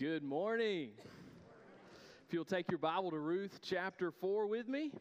[0.00, 0.92] Good morning.
[2.26, 4.92] If you'll take your Bible to Ruth chapter 4 with me.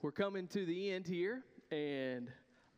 [0.00, 1.42] We're coming to the end here,
[1.72, 2.28] and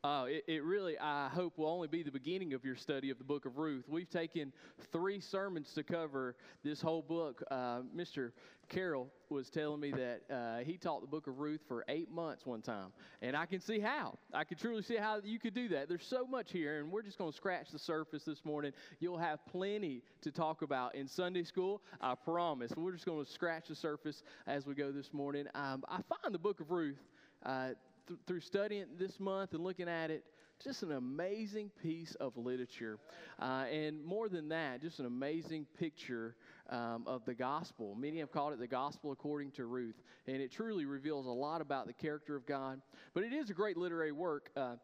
[0.05, 3.17] uh, it, it, really, I hope, will only be the beginning of your study of
[3.17, 3.87] the book of Ruth.
[3.89, 4.53] We've taken
[4.93, 7.43] three sermons to cover this whole book.
[7.51, 8.33] Uh, Mr.
[8.69, 12.45] Carroll was telling me that uh, he taught the book of Ruth for eight months
[12.45, 12.89] one time.
[13.23, 14.19] And I can see how.
[14.35, 15.89] I can truly see how you could do that.
[15.89, 18.73] There's so much here, and we're just going to scratch the surface this morning.
[19.01, 22.73] You'll have plenty to talk about in Sunday school, I promise.
[22.77, 25.47] We're just going to scratch the surface as we go this morning.
[25.55, 27.01] Um, I find the book of Ruth.
[27.43, 27.71] Uh,
[28.07, 30.25] th- through studying this month and looking at it,
[30.63, 32.99] just an amazing piece of literature.
[33.41, 36.37] Uh, and more than that, just an amazing picture
[36.71, 37.95] um, of the gospel.
[37.95, 40.01] Many have called it the gospel according to Ruth.
[40.27, 42.81] And it truly reveals a lot about the character of God.
[43.13, 44.51] But it is a great literary work.
[44.57, 44.77] Uh,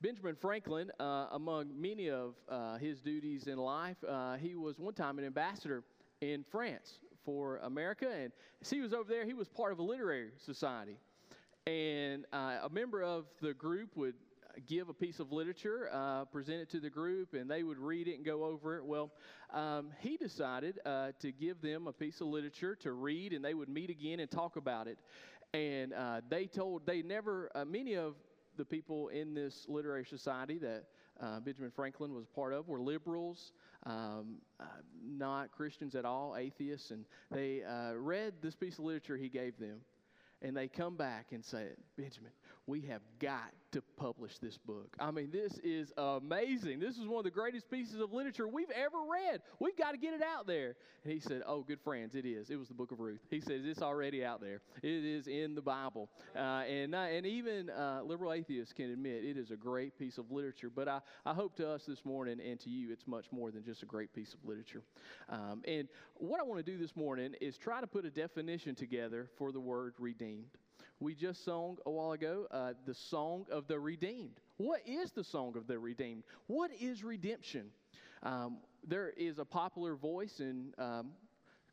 [0.00, 4.94] Benjamin Franklin, uh, among many of uh, his duties in life, uh, he was one
[4.94, 5.82] time an ambassador
[6.20, 8.08] in France for America.
[8.08, 10.98] And as he was over there, he was part of a literary society.
[11.66, 14.14] And uh, a member of the group would
[14.68, 18.06] give a piece of literature, uh, present it to the group, and they would read
[18.06, 18.84] it and go over it.
[18.84, 19.10] Well,
[19.52, 23.52] um, he decided uh, to give them a piece of literature to read, and they
[23.52, 24.98] would meet again and talk about it.
[25.54, 28.14] And uh, they told, they never, uh, many of
[28.56, 30.84] the people in this literary society that
[31.20, 33.52] uh, Benjamin Franklin was part of were liberals,
[33.86, 34.64] um, uh,
[35.04, 37.62] not Christians at all, atheists, and they
[37.96, 39.80] read this piece of literature he gave them
[40.42, 42.32] and they come back and say, Benjamin,
[42.66, 44.96] we have got to publish this book.
[44.98, 46.78] I mean, this is amazing.
[46.80, 49.42] This is one of the greatest pieces of literature we've ever read.
[49.58, 50.76] We've got to get it out there.
[51.04, 52.50] And he said, Oh, good friends, it is.
[52.50, 53.20] It was the book of Ruth.
[53.30, 56.08] He says, It's already out there, it is in the Bible.
[56.34, 60.30] Uh, and, and even uh, liberal atheists can admit it is a great piece of
[60.30, 60.70] literature.
[60.74, 63.64] But I, I hope to us this morning and to you, it's much more than
[63.64, 64.82] just a great piece of literature.
[65.28, 68.74] Um, and what I want to do this morning is try to put a definition
[68.74, 70.56] together for the word redeemed.
[70.98, 74.40] We just sung a while ago uh, the song of the redeemed.
[74.56, 76.22] What is the song of the redeemed?
[76.46, 77.66] What is redemption?
[78.22, 81.10] Um, there is a popular voice in um,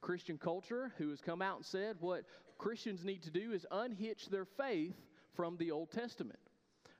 [0.01, 2.25] Christian culture who has come out and said what
[2.57, 4.95] Christians need to do is unhitch their faith
[5.37, 6.39] from the Old Testament.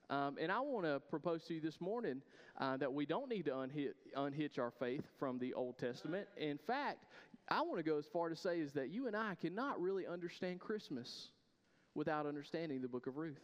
[0.09, 2.22] Um, and I want to propose to you this morning
[2.57, 6.28] uh, that we don't need to unhitch, unhitch our faith from the Old Testament.
[6.38, 7.03] In fact,
[7.50, 10.07] I want to go as far to say is that you and I cannot really
[10.07, 11.29] understand Christmas
[11.95, 13.39] without understanding the book of Ruth.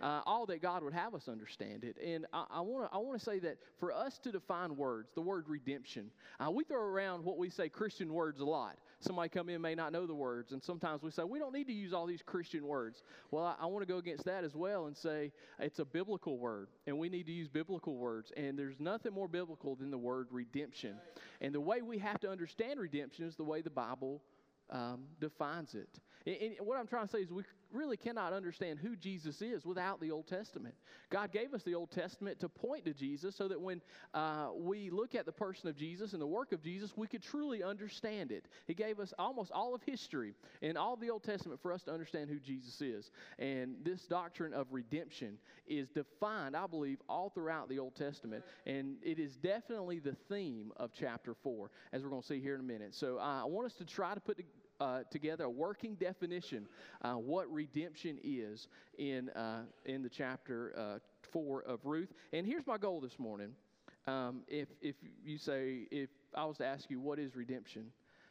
[0.00, 1.96] Uh, all that God would have us understand it.
[2.04, 5.20] And I want to I want to say that for us to define words, the
[5.20, 8.78] word redemption, uh, we throw around what we say Christian words a lot.
[9.00, 11.66] Somebody come in may not know the words, and sometimes we say we don't need
[11.66, 13.02] to use all these Christian words.
[13.32, 16.38] Well, I, I want to go against that as well and say it's a biblical
[16.38, 18.32] word, and we need to use biblical words.
[18.36, 20.96] And there's nothing more biblical than the word redemption.
[21.40, 24.22] And the way we have to understand redemption is the way the Bible
[24.70, 25.88] um, defines it.
[26.26, 27.42] And, and, what I'm trying to say is we
[27.72, 30.74] really cannot understand who Jesus is without the Old Testament.
[31.10, 33.80] God gave us the Old Testament to point to Jesus so that when
[34.14, 37.22] uh, we look at the person of Jesus and the work of Jesus, we could
[37.22, 38.46] truly understand it.
[38.66, 41.92] He gave us almost all of history and all the Old Testament for us to
[41.92, 43.10] understand who Jesus is.
[43.38, 48.44] And this doctrine of redemption is defined, I believe, all throughout the Old Testament.
[48.66, 52.54] And it is definitely the theme of chapter 4, as we're going to see here
[52.54, 52.94] in a minute.
[52.94, 54.38] So uh, I want us to try to put
[54.80, 56.66] uh, together a working definition
[57.02, 58.68] uh, what redemption is
[58.98, 62.12] in uh, in the chapter uh, four of Ruth.
[62.32, 63.50] And here's my goal this morning.
[64.06, 67.86] Um, if if you say if I was to ask you what is redemption,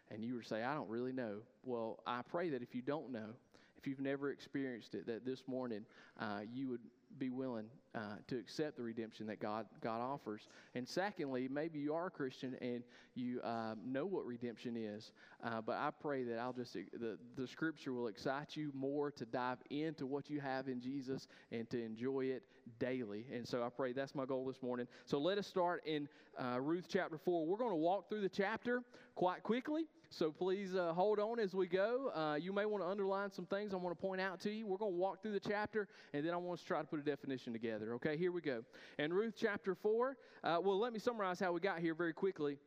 [0.09, 2.81] and you were to say I don't really know, well, I pray that if you
[2.81, 3.29] don't know,
[3.77, 5.85] if you've never experienced it, that this morning
[6.19, 6.81] uh, you would
[7.17, 10.47] be willing uh, to accept the redemption that God God offers.
[10.75, 12.83] And secondly, maybe you are a Christian and
[13.15, 15.11] you uh, know what redemption is,
[15.43, 19.25] uh, but I pray that I'll just the the Scripture will excite you more to
[19.25, 22.43] dive into what you have in Jesus and to enjoy it
[22.79, 23.25] daily.
[23.33, 24.87] And so I pray that's my goal this morning.
[25.05, 26.07] So let us start in
[26.39, 27.45] uh, Ruth chapter four.
[27.45, 28.83] We're going to walk through the chapter
[29.15, 29.85] quite quickly.
[30.09, 32.11] So please uh, hold on as we go.
[32.15, 34.65] Uh, you may want to underline some things I want to point out to you.
[34.65, 36.99] We're going to walk through the chapter, and then I want to try to put
[36.99, 37.93] a definition together.
[37.95, 38.63] Okay, here we go.
[38.97, 42.57] And Ruth chapter 4, uh, well, let me summarize how we got here very quickly.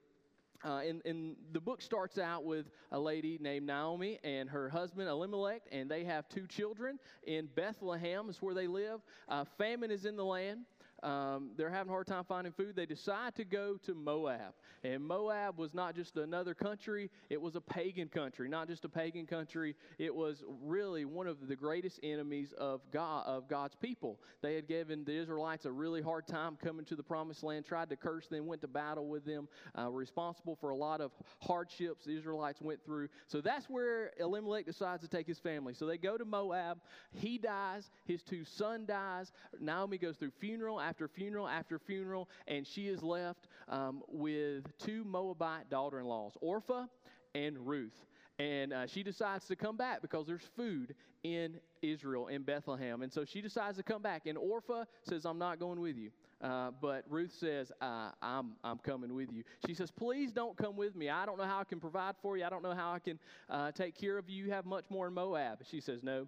[0.63, 5.09] Uh, and, and, the book starts out with a lady named Naomi and her husband
[5.09, 9.01] Elimelech, and they have two children in Bethlehem, is where they live.
[9.27, 10.67] Uh, famine is in the land.
[11.03, 12.77] Um, they're having a hard time finding food.
[12.77, 14.55] They decide to go to Moab.
[14.83, 18.49] And Moab was not just another country, it was a pagan country.
[18.49, 23.27] Not just a pagan country, it was really one of the greatest enemies of God
[23.27, 24.19] of God's people.
[24.43, 27.91] They had given the Israelites a really hard time coming to the promised land, tried
[27.91, 29.49] to curse them, went to battle with them,
[29.79, 33.09] uh, responsible for a lot of hardships the Israelites went through.
[33.27, 35.75] So that's where Elimelech decides to take his family.
[35.75, 36.79] So they go to Moab.
[37.13, 39.33] He dies, his two son dies.
[39.61, 45.05] Naomi goes through funeral after funeral after funeral, and she is left um, with two
[45.05, 46.89] Moabite daughter in laws, Orpha
[47.35, 48.05] and Ruth.
[48.41, 53.03] And uh, she decides to come back because there's food in Israel, in Bethlehem.
[53.03, 54.27] And so she decides to come back.
[54.27, 56.11] And Orpha says, I'm not going with you.
[56.43, 59.45] Uh, but Ruth says, uh, I'm, I'm coming with you.
[59.67, 61.11] She says, Please don't come with me.
[61.11, 62.45] I don't know how I can provide for you.
[62.45, 63.19] I don't know how I can
[63.51, 64.47] uh, take care of you.
[64.47, 65.59] You have much more in Moab.
[65.71, 66.27] She says, No.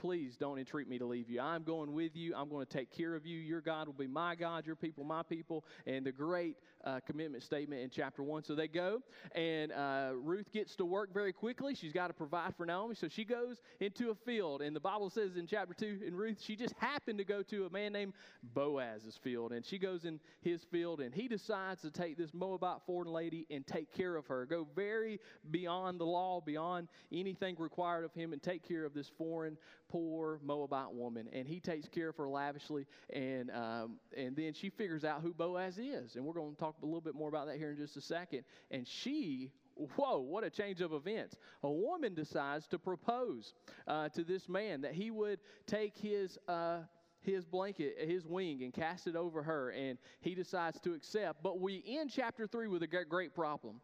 [0.00, 1.40] Please don't entreat me to leave you.
[1.40, 2.34] I'm going with you.
[2.34, 3.38] I'm going to take care of you.
[3.38, 5.62] Your God will be my God, your people, my people.
[5.86, 8.42] And the great uh, commitment statement in chapter one.
[8.42, 9.02] So they go,
[9.34, 11.74] and uh, Ruth gets to work very quickly.
[11.74, 12.94] She's got to provide for Naomi.
[12.94, 14.62] So she goes into a field.
[14.62, 17.66] And the Bible says in chapter two, in Ruth, she just happened to go to
[17.66, 18.14] a man named
[18.54, 19.52] Boaz's field.
[19.52, 23.46] And she goes in his field, and he decides to take this Moabite foreign lady
[23.50, 28.32] and take care of her, go very beyond the law, beyond anything required of him,
[28.32, 29.56] and take care of this foreign
[29.88, 32.86] poor Moabite woman, and he takes care of her lavishly.
[33.12, 36.69] And um, and then she figures out who Boaz is, and we're going to talk
[36.82, 38.44] a little bit more about that here in just a second.
[38.70, 39.50] And she
[39.96, 41.36] whoa, what a change of events.
[41.62, 43.54] A woman decides to propose
[43.86, 46.38] uh, to this man that he would take his.
[46.48, 46.80] Uh,
[47.22, 51.42] his blanket, his wing, and cast it over her, and he decides to accept.
[51.42, 53.82] But we end chapter 3 with a great problem.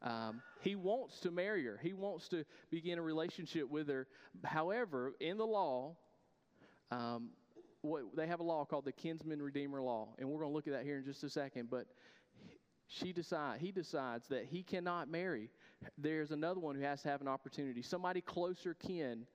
[0.00, 1.78] Um, he wants to marry her.
[1.82, 4.06] He wants to begin a relationship with her.
[4.42, 5.96] However, in the law,
[6.90, 7.28] um,
[7.82, 10.66] what, they have a law called the kinsman redeemer law, and we're going to look
[10.66, 11.68] at that here in just a second.
[11.70, 11.88] But
[12.88, 15.50] she decide he decides that he cannot marry.
[15.96, 17.82] There's another one who has to have an opportunity.
[17.82, 19.26] Somebody closer kin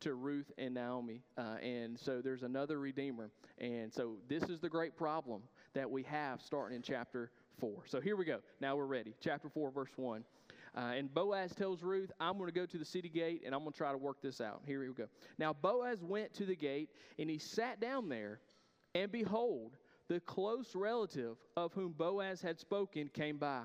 [0.00, 3.30] to Ruth and Naomi, uh, and so there's another redeemer.
[3.58, 5.42] And so this is the great problem
[5.74, 7.30] that we have starting in chapter
[7.60, 7.84] 4.
[7.86, 8.40] So here we go.
[8.60, 9.14] Now we're ready.
[9.20, 10.24] Chapter 4, verse 1.
[10.74, 13.60] Uh, and Boaz tells Ruth, I'm going to go to the city gate and I'm
[13.60, 14.62] going to try to work this out.
[14.66, 15.06] Here we go.
[15.38, 16.88] Now Boaz went to the gate
[17.18, 18.40] and he sat down there,
[18.94, 19.76] and behold,
[20.12, 23.62] the close relative of whom Boaz had spoken came by.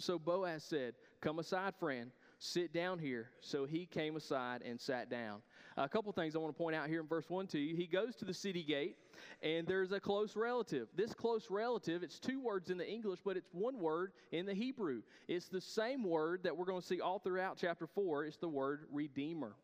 [0.00, 3.30] So Boaz said, Come aside, friend sit down here.
[3.40, 5.42] So he came aside and sat down.
[5.76, 7.76] A couple things I want to point out here in verse 1 to you.
[7.76, 8.96] He goes to the city gate,
[9.42, 10.88] and there's a close relative.
[10.96, 14.54] This close relative, it's two words in the English, but it's one word in the
[14.54, 15.02] Hebrew.
[15.26, 18.24] It's the same word that we're going to see all throughout chapter 4.
[18.24, 19.54] It's the word redeemer.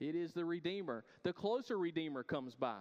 [0.00, 1.04] It is the redeemer.
[1.22, 2.78] The closer redeemer comes by.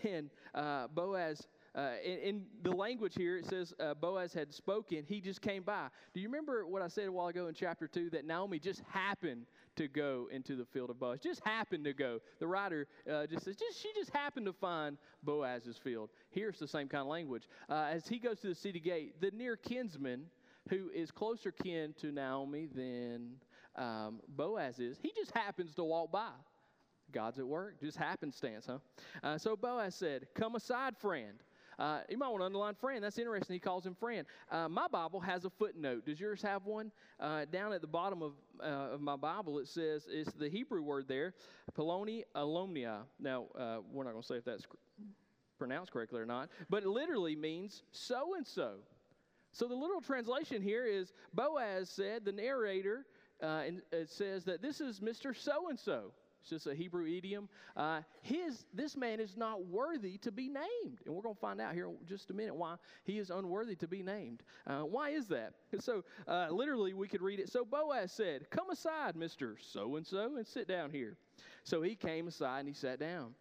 [0.04, 5.04] And uh, Boaz uh, in, in, the language here, it says uh, Boaz had spoken.
[5.06, 5.86] He just came by.
[6.12, 8.82] Do you remember what I said a while ago in chapter 2 that Naomi just
[8.90, 9.46] happened
[9.76, 11.20] to go into the field of Boaz?
[11.20, 12.20] Just happened to go.
[12.40, 16.10] The writer uh, just says, just, she just happened to find Boaz's field.
[16.30, 17.44] Here's the same kind of language.
[17.70, 20.26] Uh, as he goes to the city gate, the near kinsman,
[20.68, 23.30] who is closer kin to Naomi than
[23.76, 26.32] um, Boaz is, he just happens to walk by.
[27.12, 28.78] God's at work, just happenstance, huh?
[29.22, 31.42] Uh, so Boaz said, Come aside, friend.
[31.78, 33.02] Uh, you might want to underline friend.
[33.02, 33.54] That's interesting.
[33.54, 34.26] He calls him friend.
[34.50, 36.04] Uh, my Bible has a footnote.
[36.06, 36.92] Does yours have one?
[37.18, 40.82] Uh, down at the bottom of, uh, of my Bible, it says, it's the Hebrew
[40.82, 41.34] word there,
[41.76, 43.02] peloni almoni.
[43.18, 44.66] Now, uh, we're not going to say if that's
[45.58, 48.74] pronounced correctly or not, but it literally means so and so.
[49.52, 53.06] So the literal translation here is Boaz said, the narrator,
[53.42, 55.36] uh, and it says that this is Mr.
[55.36, 56.12] So and so.
[56.42, 57.48] It's just a Hebrew idiom.
[57.76, 60.98] Uh, his, this man is not worthy to be named.
[61.06, 63.76] And we're going to find out here in just a minute why he is unworthy
[63.76, 64.42] to be named.
[64.66, 65.54] Uh, why is that?
[65.80, 67.50] So, uh, literally, we could read it.
[67.50, 69.56] So Boaz said, Come aside, Mr.
[69.58, 71.16] So and so, and sit down here.
[71.64, 73.34] So he came aside and he sat down.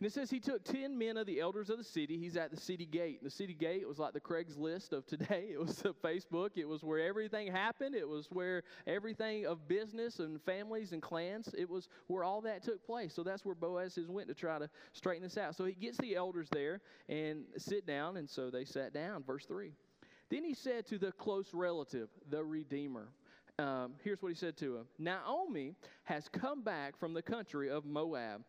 [0.00, 2.16] And it says he took 10 men of the elders of the city.
[2.16, 3.18] He's at the city gate.
[3.20, 5.48] And the city gate was like the Craigslist of today.
[5.50, 6.52] It was the Facebook.
[6.56, 7.94] It was where everything happened.
[7.94, 12.62] It was where everything of business and families and clans, it was where all that
[12.62, 13.12] took place.
[13.12, 15.54] So that's where Boaz has went to try to straighten this out.
[15.54, 16.80] So he gets the elders there
[17.10, 18.16] and sit down.
[18.16, 19.22] And so they sat down.
[19.22, 19.72] Verse 3.
[20.30, 23.08] Then he said to the close relative, the Redeemer,
[23.58, 27.84] um, here's what he said to him Naomi has come back from the country of
[27.84, 28.42] Moab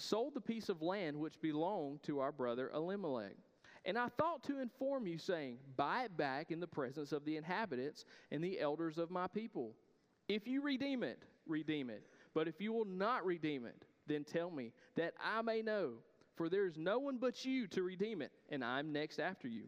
[0.00, 3.36] sold the piece of land which belonged to our brother Elimelech.
[3.84, 7.36] And I thought to inform you, saying, Buy it back in the presence of the
[7.36, 9.74] inhabitants and the elders of my people.
[10.28, 12.04] If you redeem it, redeem it.
[12.34, 15.94] But if you will not redeem it, then tell me, that I may know
[16.40, 19.64] for there is no one but you to redeem it, and I'm next after you.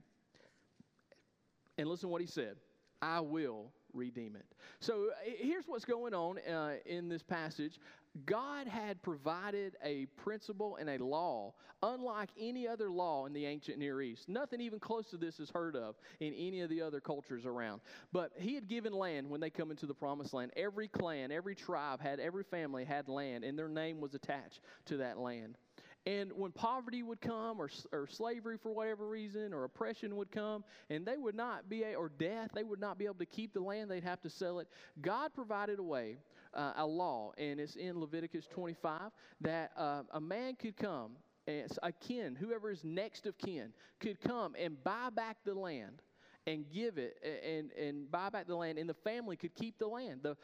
[1.76, 2.56] And listen what he said
[3.02, 4.46] I will redeem it.
[4.80, 7.78] So here's what's going on uh, in this passage.
[8.26, 13.78] God had provided a principle and a law unlike any other law in the ancient
[13.78, 14.28] Near East.
[14.28, 17.80] Nothing even close to this is heard of in any of the other cultures around.
[18.12, 20.52] But He had given land when they come into the promised land.
[20.56, 24.98] Every clan, every tribe had, every family had land, and their name was attached to
[24.98, 25.56] that land.
[26.04, 30.64] And when poverty would come, or, or slavery for whatever reason, or oppression would come,
[30.90, 33.52] and they would not be, a, or death, they would not be able to keep
[33.52, 34.66] the land, they'd have to sell it.
[35.00, 36.16] God provided a way,
[36.54, 41.12] uh, a law, and it's in Leviticus 25, that uh, a man could come,
[41.46, 46.02] and a kin, whoever is next of kin, could come and buy back the land
[46.48, 49.86] and give it and, and buy back the land, and the family could keep the
[49.86, 50.20] land.
[50.22, 50.36] The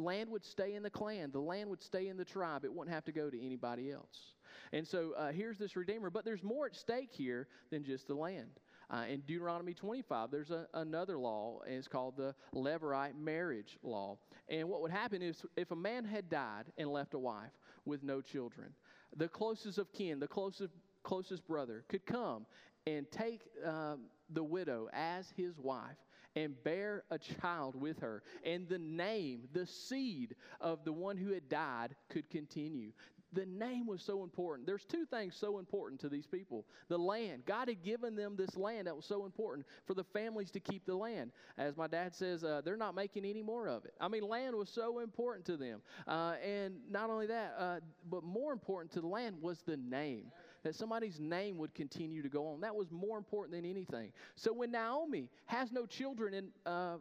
[0.00, 2.64] land would stay in the clan, the land would stay in the tribe.
[2.64, 4.32] It wouldn't have to go to anybody else.
[4.72, 8.14] And so uh, here's this Redeemer, but there's more at stake here than just the
[8.14, 8.60] land.
[8.90, 14.16] Uh, in Deuteronomy 25, there's a, another law, and it's called the Levirate marriage law.
[14.48, 17.52] And what would happen is if a man had died and left a wife
[17.84, 18.72] with no children,
[19.16, 20.72] the closest of kin, the closest,
[21.02, 22.46] closest brother, could come
[22.86, 25.96] and take um, the widow as his wife
[26.36, 28.22] and bear a child with her.
[28.44, 32.92] And the name, the seed of the one who had died could continue.
[33.32, 34.66] The name was so important.
[34.66, 37.42] There's two things so important to these people the land.
[37.44, 40.86] God had given them this land that was so important for the families to keep
[40.86, 41.32] the land.
[41.58, 43.92] As my dad says, uh, they're not making any more of it.
[44.00, 45.82] I mean, land was so important to them.
[46.06, 47.80] Uh, and not only that, uh,
[48.10, 50.32] but more important to the land was the name
[50.62, 52.60] that somebody's name would continue to go on.
[52.60, 54.12] That was more important than anything.
[54.36, 56.96] So when Naomi has no children in, uh,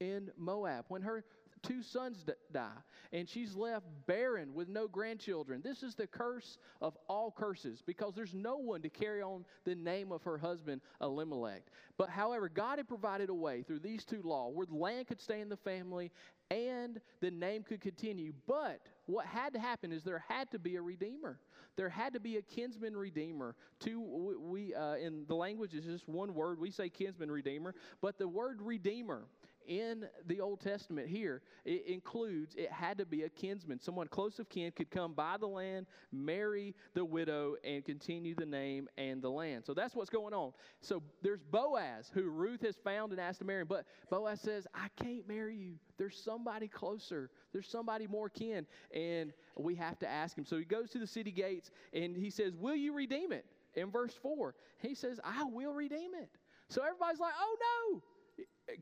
[0.00, 1.24] in Moab, when her
[1.66, 2.68] two sons die,
[3.12, 5.60] and she's left barren with no grandchildren.
[5.62, 9.74] This is the curse of all curses because there's no one to carry on the
[9.74, 11.62] name of her husband Elimelech.
[11.98, 15.40] But however, God had provided a way through these two laws where land could stay
[15.40, 16.10] in the family
[16.50, 18.32] and the name could continue.
[18.46, 21.38] But what had to happen is there had to be a redeemer.
[21.76, 23.54] There had to be a kinsman redeemer.
[23.80, 26.58] Two, we uh, in the language is just one word.
[26.58, 29.26] We say kinsman redeemer, but the word redeemer
[29.66, 33.80] in the Old Testament here, it includes it had to be a kinsman.
[33.80, 38.46] Someone close of kin could come buy the land, marry the widow, and continue the
[38.46, 39.64] name and the land.
[39.64, 40.52] So that's what's going on.
[40.80, 43.62] So there's Boaz, who Ruth has found and asked to marry.
[43.62, 43.68] Him.
[43.68, 45.74] But Boaz says, I can't marry you.
[45.98, 48.66] There's somebody closer, there's somebody more kin.
[48.94, 50.44] And we have to ask him.
[50.44, 53.44] So he goes to the city gates and he says, Will you redeem it?
[53.74, 56.30] In verse 4, he says, I will redeem it.
[56.68, 57.56] So everybody's like, Oh
[57.92, 58.02] no,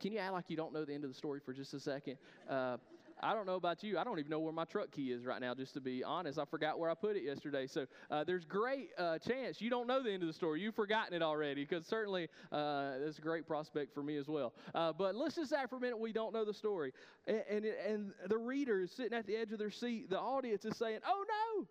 [0.00, 1.81] can you act like you don't know the end of the story for just a
[1.81, 2.17] second?
[2.49, 2.76] Uh,
[3.23, 3.97] I don't know about you.
[3.97, 6.38] I don't even know where my truck key is right now, just to be honest.
[6.38, 7.67] I forgot where I put it yesterday.
[7.67, 10.61] So uh, there's great uh, chance you don't know the end of the story.
[10.61, 14.53] You've forgotten it already, because certainly uh, that's a great prospect for me as well.
[14.75, 16.93] Uh, but let's just act for a minute we don't know the story.
[17.26, 20.11] And, and, and the reader is sitting at the edge of their seat.
[20.11, 21.67] The audience is saying, oh no,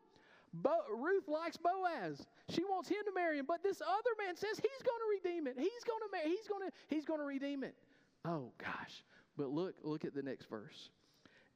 [0.54, 2.26] Bo- Ruth likes Boaz.
[2.50, 5.48] She wants him to marry him, but this other man says he's going to redeem
[5.48, 5.56] it.
[5.58, 6.30] He's going to marry.
[6.30, 6.72] He's going to.
[6.88, 7.76] He's going to redeem it.
[8.26, 9.04] Oh gosh!
[9.38, 10.90] But look, look at the next verse.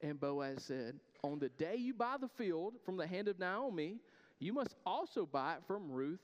[0.02, 4.00] And Boaz said, "On the day you buy the field from the hand of Naomi,
[4.38, 6.20] you must also buy it from Ruth,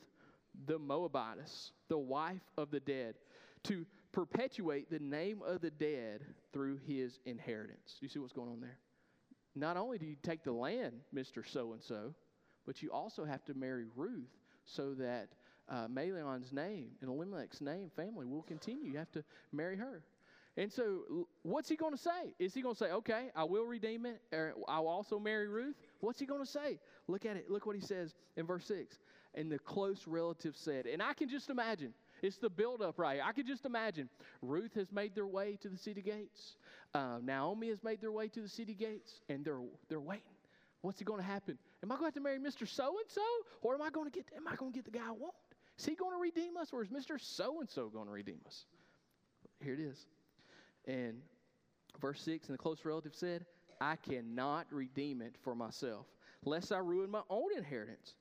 [0.66, 3.16] the Moabitess, the wife of the dead,
[3.64, 8.60] to perpetuate the name of the dead through his inheritance." You see what's going on
[8.60, 8.78] there?
[9.54, 12.14] Not only do you take the land, Mister So and So
[12.66, 14.30] but you also have to marry Ruth
[14.64, 15.28] so that
[15.68, 15.86] uh,
[16.52, 18.90] name and Elimelech's name, family, will continue.
[18.90, 20.02] You have to marry her.
[20.56, 22.34] And so, what's he going to say?
[22.38, 25.74] Is he going to say, okay, I will redeem it, or I'll also marry Ruth?
[26.00, 26.78] What's he going to say?
[27.08, 27.50] Look at it.
[27.50, 28.96] Look what he says in verse 6.
[29.34, 31.92] And the close relative said, and I can just imagine,
[32.22, 33.24] it's the buildup right here.
[33.26, 34.08] I can just imagine
[34.42, 36.56] Ruth has made their way to the city gates.
[36.94, 40.22] Uh, Naomi has made their way to the city gates, and they're, they're waiting.
[40.82, 41.58] What's going to happen?
[41.82, 42.68] Am I going to have to marry Mr.
[42.68, 43.22] So and so,
[43.62, 44.26] or am I going to get?
[44.36, 45.34] Am I going to get the guy I want?
[45.78, 47.18] Is he going to redeem us, or is Mr.
[47.18, 48.66] So and so going to redeem us?
[49.62, 50.06] Here it is.
[50.86, 51.22] And
[52.00, 53.46] verse six, and the close relative said,
[53.80, 56.06] "I cannot redeem it for myself,
[56.44, 58.14] lest I ruin my own inheritance.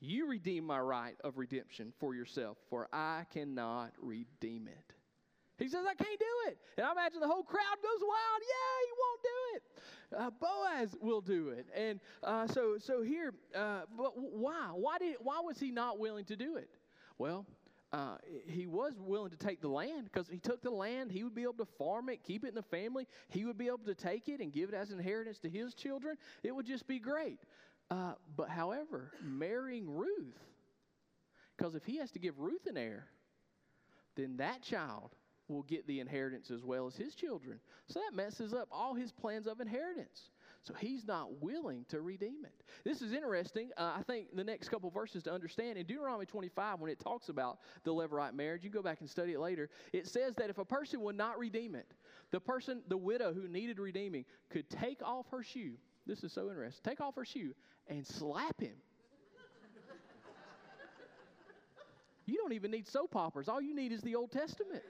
[0.00, 4.94] You redeem my right of redemption for yourself, for I cannot redeem it."
[5.56, 6.58] He says, I can't do it.
[6.76, 8.42] And I imagine the whole crowd goes wild.
[8.42, 9.62] Yeah, he won't do it.
[10.16, 11.66] Uh, Boaz will do it.
[11.74, 14.70] And uh, so, so here, uh, but why?
[14.74, 16.68] Why, did, why was he not willing to do it?
[17.18, 17.46] Well,
[17.94, 18.16] uh,
[18.48, 21.12] he was willing to take the land because he took the land.
[21.12, 23.06] He would be able to farm it, keep it in the family.
[23.28, 26.16] He would be able to take it and give it as inheritance to his children.
[26.42, 27.38] It would just be great.
[27.92, 30.40] Uh, but however, marrying Ruth,
[31.56, 33.06] because if he has to give Ruth an heir,
[34.16, 35.14] then that child
[35.46, 37.60] will get the inheritance as well as his children.
[37.86, 40.30] So that messes up all his plans of inheritance.
[40.64, 42.64] So he's not willing to redeem it.
[42.84, 43.68] This is interesting.
[43.76, 47.28] Uh, I think the next couple verses to understand in Deuteronomy 25, when it talks
[47.28, 49.68] about the Levirate marriage, you go back and study it later.
[49.92, 51.92] It says that if a person would not redeem it,
[52.30, 55.74] the person, the widow who needed redeeming, could take off her shoe.
[56.06, 56.82] This is so interesting.
[56.82, 57.54] Take off her shoe
[57.88, 58.76] and slap him.
[62.24, 63.50] you don't even need soap operas.
[63.50, 64.82] All you need is the Old Testament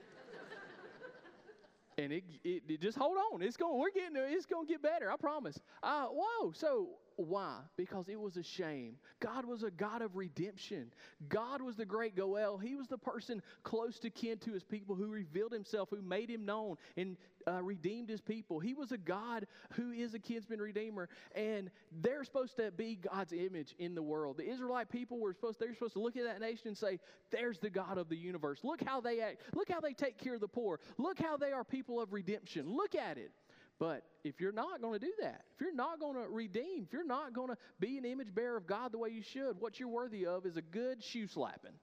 [1.97, 3.41] and it, it, it, just hold on.
[3.41, 3.79] It's going.
[3.79, 4.17] We're getting.
[4.17, 5.11] It's going to get better.
[5.11, 5.59] I promise.
[5.81, 6.51] Uh, whoa.
[6.51, 7.59] So why?
[7.77, 8.95] Because it was a shame.
[9.19, 10.91] God was a God of redemption.
[11.29, 12.57] God was the great Goel.
[12.57, 16.29] He was the person close to kin to his people who revealed himself, who made
[16.29, 17.17] him known and
[17.47, 18.59] uh, redeemed his people.
[18.59, 21.69] He was a God who is a kinsman redeemer, and
[22.01, 24.37] they're supposed to be God's image in the world.
[24.37, 26.99] The Israelite people were supposed they're supposed to look at that nation and say,
[27.31, 28.59] "There's the God of the universe.
[28.63, 29.41] Look how they act.
[29.53, 30.79] Look how they take care of the poor.
[30.97, 32.69] Look how they are people of redemption.
[32.69, 33.31] Look at it."
[33.79, 36.93] But if you're not going to do that, if you're not going to redeem, if
[36.93, 39.79] you're not going to be an image bearer of God the way you should, what
[39.79, 41.73] you're worthy of is a good shoe slapping.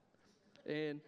[0.65, 1.01] And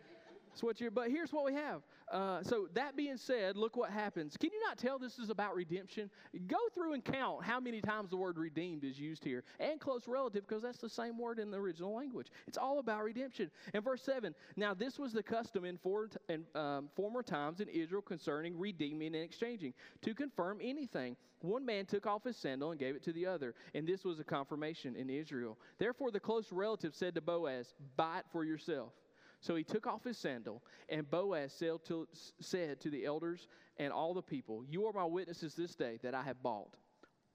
[0.63, 1.81] what you're, but here's what we have.
[2.11, 4.37] Uh, so, that being said, look what happens.
[4.37, 6.09] Can you not tell this is about redemption?
[6.47, 10.07] Go through and count how many times the word redeemed is used here and close
[10.07, 12.27] relative because that's the same word in the original language.
[12.47, 13.49] It's all about redemption.
[13.73, 17.67] And verse 7 Now, this was the custom in, for, in um, former times in
[17.69, 19.73] Israel concerning redeeming and exchanging.
[20.03, 23.53] To confirm anything, one man took off his sandal and gave it to the other,
[23.73, 25.57] and this was a confirmation in Israel.
[25.77, 28.93] Therefore, the close relative said to Boaz, Buy it for yourself.
[29.41, 32.07] So he took off his sandal, and Boaz to,
[32.39, 36.13] said to the elders and all the people, You are my witnesses this day that
[36.13, 36.75] I have bought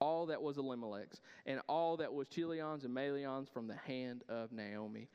[0.01, 4.51] all that was Elimelech's, and all that was Chilion's and Mahlon's from the hand of
[4.51, 5.07] Naomi.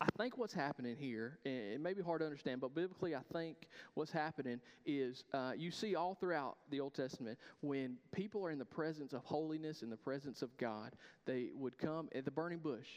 [0.00, 3.20] I think what's happening here, and it may be hard to understand, but biblically, I
[3.32, 8.50] think what's happening is uh, you see all throughout the Old Testament when people are
[8.50, 12.32] in the presence of holiness, in the presence of God, they would come at the
[12.32, 12.88] burning bush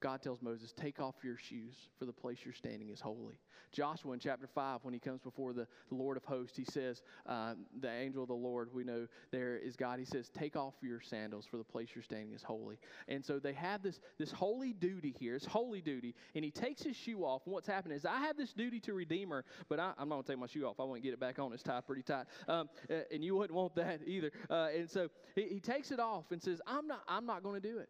[0.00, 3.38] God tells Moses, Take off your shoes, for the place you're standing is holy.
[3.72, 7.02] Joshua in chapter 5, when he comes before the, the Lord of hosts, he says,
[7.26, 9.98] uh, The angel of the Lord, we know there is God.
[9.98, 12.78] He says, Take off your sandals, for the place you're standing is holy.
[13.08, 15.34] And so they have this, this holy duty here.
[15.36, 16.14] It's holy duty.
[16.34, 17.42] And he takes his shoe off.
[17.44, 20.16] And what's happening is, I have this duty to redeem her, but I, am not
[20.16, 20.80] going to take my shoe off.
[20.80, 21.52] I want to get it back on.
[21.52, 22.26] It's tied pretty tight.
[22.48, 22.68] Um,
[23.10, 24.30] and you wouldn't want that either.
[24.48, 27.60] Uh, and so he, he takes it off and says, I'm not, I'm not going
[27.60, 27.88] to do it.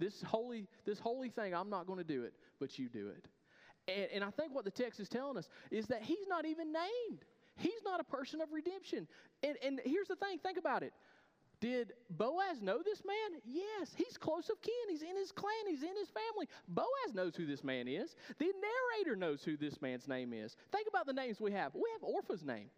[0.00, 3.26] This holy, this holy thing, I'm not going to do it, but you do it.
[3.86, 6.72] And, and I think what the text is telling us is that he's not even
[6.72, 7.24] named.
[7.56, 9.06] He's not a person of redemption.
[9.42, 10.94] And, and here's the thing think about it.
[11.60, 13.40] Did Boaz know this man?
[13.44, 14.72] Yes, he's close of kin.
[14.88, 16.48] He's in his clan, he's in his family.
[16.68, 18.16] Boaz knows who this man is.
[18.38, 20.56] The narrator knows who this man's name is.
[20.72, 21.74] Think about the names we have.
[21.74, 22.70] We have Orpha's name.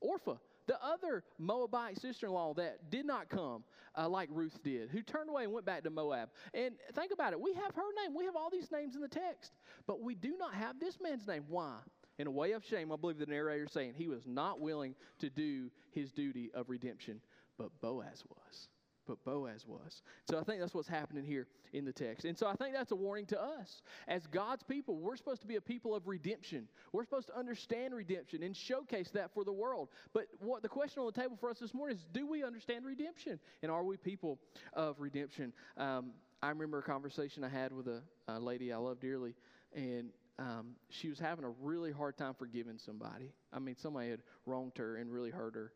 [0.00, 0.36] Orpah.
[0.70, 3.64] The other Moabite sister in law that did not come
[3.98, 6.28] uh, like Ruth did, who turned away and went back to Moab.
[6.54, 7.40] And think about it.
[7.40, 8.14] We have her name.
[8.14, 9.50] We have all these names in the text,
[9.88, 11.42] but we do not have this man's name.
[11.48, 11.78] Why?
[12.18, 14.94] In a way of shame, I believe the narrator is saying he was not willing
[15.18, 17.20] to do his duty of redemption,
[17.58, 18.68] but Boaz was
[19.10, 20.02] but Boaz was.
[20.30, 22.24] So I think that's what's happening here in the text.
[22.24, 23.82] And so I think that's a warning to us.
[24.06, 26.68] As God's people, we're supposed to be a people of redemption.
[26.92, 29.88] We're supposed to understand redemption and showcase that for the world.
[30.12, 32.84] But what the question on the table for us this morning is do we understand
[32.84, 33.40] redemption?
[33.64, 34.38] And are we people
[34.74, 35.52] of redemption?
[35.76, 39.34] Um, I remember a conversation I had with a, a lady I love dearly,
[39.74, 43.32] and um, she was having a really hard time forgiving somebody.
[43.52, 45.72] I mean, somebody had wronged her and really hurt her.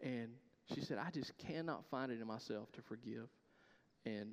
[0.00, 0.28] And
[0.74, 3.28] she said, I just cannot find it in myself to forgive.
[4.04, 4.32] And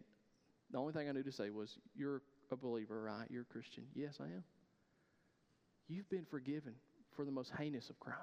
[0.72, 3.28] the only thing I knew to say was, You're a believer, right?
[3.30, 3.84] You're a Christian.
[3.93, 4.43] Yes, I am.
[5.88, 6.74] You've been forgiven
[7.15, 8.15] for the most heinous of crime.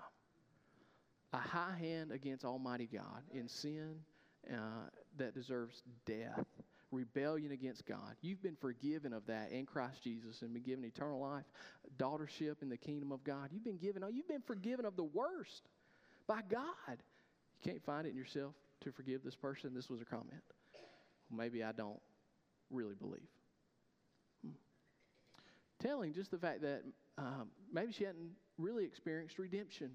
[1.33, 3.97] A high hand against Almighty God in sin
[4.53, 6.45] uh, that deserves death,
[6.91, 8.17] rebellion against God.
[8.21, 11.45] You've been forgiven of that in Christ Jesus and been given eternal life,
[11.99, 13.51] daughtership in the kingdom of God.
[13.53, 15.69] You've been given, you've been forgiven of the worst
[16.27, 16.99] by God.
[17.63, 19.75] You can't find it in yourself to forgive this person.
[19.75, 20.43] This was a comment.
[21.31, 22.01] Maybe I don't
[22.71, 23.29] really believe.
[24.45, 24.53] Hmm.
[25.79, 26.83] Telling just the fact that
[27.19, 29.91] um, maybe she hadn't really experienced redemption.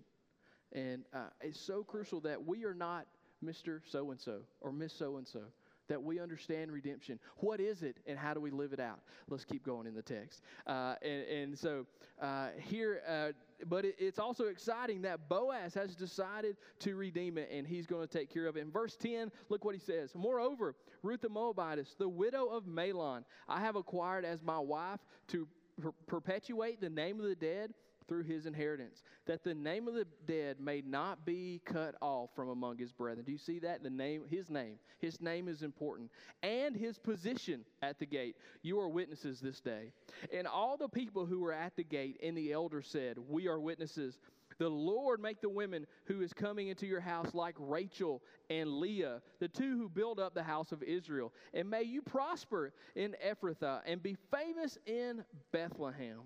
[0.73, 3.08] And uh, it's so crucial that we are not
[3.43, 3.82] Mr.
[3.89, 5.41] So and so or Miss So and so.
[5.88, 7.19] that we understand redemption.
[7.38, 9.01] What is it, and how do we live it out?
[9.30, 10.41] Let's keep going in the text.
[10.65, 11.86] Uh, and, and, so
[12.19, 13.34] uh, here, uh,
[13.68, 18.08] but it, it's also exciting that Boaz has decided to redeem it, and he's going
[18.08, 18.62] to take care of it.
[18.62, 20.13] In verse 10, look what he says.
[20.15, 25.48] Moreover, Ruth the Moabitess, the widow of Mahlon, I have acquired as my wife to
[25.82, 27.74] per- perpetuate the name of the dead
[28.08, 32.50] through his inheritance, that the name of the dead may not be cut off from
[32.50, 33.26] among his brethren.
[33.26, 33.84] Do you see that?
[33.84, 34.78] The name, his name.
[35.00, 36.12] His name is important.
[36.44, 38.36] And his position at the gate.
[38.62, 39.91] You are witnesses this day.
[40.34, 43.60] And all the people who were at the gate and the elders said, We are
[43.60, 44.20] witnesses.
[44.58, 49.22] The Lord make the women who is coming into your house like Rachel and Leah,
[49.39, 51.34] the two who build up the house of Israel.
[51.54, 56.22] And may you prosper in Ephrathah and be famous in Bethlehem.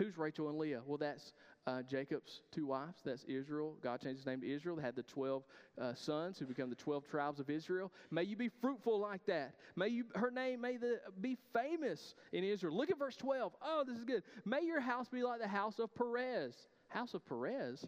[0.00, 0.80] Who's Rachel and Leah?
[0.86, 1.34] Well, that's
[1.66, 3.02] uh, Jacob's two wives.
[3.04, 3.76] That's Israel.
[3.82, 4.76] God changed his name to Israel.
[4.76, 5.42] They had the 12
[5.78, 7.92] uh, sons who become the 12 tribes of Israel.
[8.10, 9.56] May you be fruitful like that.
[9.76, 12.74] May you, her name may the, be famous in Israel.
[12.74, 13.52] Look at verse 12.
[13.60, 14.22] Oh, this is good.
[14.46, 16.54] May your house be like the house of Perez.
[16.88, 17.86] House of Perez?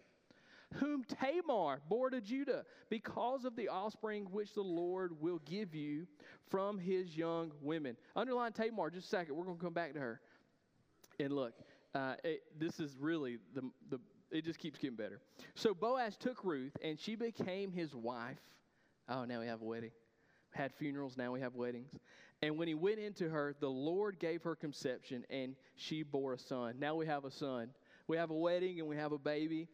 [0.75, 6.07] Whom Tamar bore to Judah because of the offspring which the Lord will give you
[6.51, 7.97] from his young women.
[8.15, 9.35] Underline Tamar just a second.
[9.35, 10.21] We're going to come back to her.
[11.19, 11.53] And look,
[11.95, 14.01] uh, it, this is really the, the,
[14.31, 15.21] it just keeps getting better.
[15.55, 18.39] So Boaz took Ruth, and she became his wife.
[19.09, 19.91] Oh, now we have a wedding.
[20.53, 21.91] Had funerals, now we have weddings.
[22.43, 26.39] And when he went into her, the Lord gave her conception, and she bore a
[26.39, 26.75] son.
[26.79, 27.69] Now we have a son.
[28.09, 29.69] We have a wedding, and we have a baby.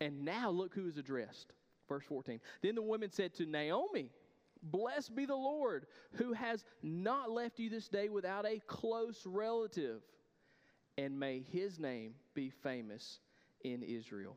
[0.00, 1.52] And now look who is addressed.
[1.88, 2.40] Verse 14.
[2.62, 4.10] Then the woman said to Naomi,
[4.62, 10.02] Blessed be the Lord, who has not left you this day without a close relative
[10.98, 13.20] and may his name be famous
[13.64, 14.36] in Israel.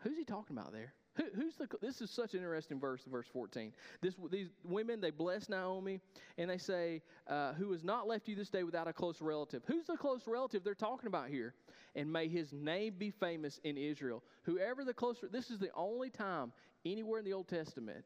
[0.00, 0.94] Who's he talking about there?
[1.14, 1.68] Who, who's the?
[1.82, 3.72] This is such an interesting verse, verse 14.
[4.00, 6.00] This, these women they bless Naomi,
[6.38, 9.62] and they say, uh, "Who has not left you this day without a close relative?"
[9.66, 11.54] Who's the close relative they're talking about here?
[11.96, 14.22] And may his name be famous in Israel.
[14.44, 15.16] Whoever the close.
[15.30, 16.52] This is the only time
[16.84, 18.04] anywhere in the Old Testament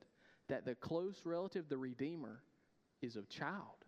[0.49, 2.41] that the close relative, the Redeemer,
[3.03, 3.85] is a child,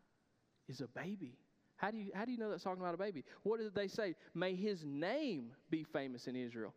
[0.69, 1.39] is a baby.
[1.77, 3.25] How do you, how do you know that's talking about a baby?
[3.43, 4.15] What did they say?
[4.35, 6.75] May his name be famous in Israel.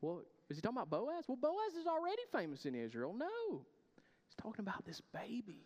[0.00, 1.24] Well, is he talking about Boaz?
[1.26, 3.14] Well, Boaz is already famous in Israel.
[3.16, 3.64] No.
[4.26, 5.64] He's talking about this baby.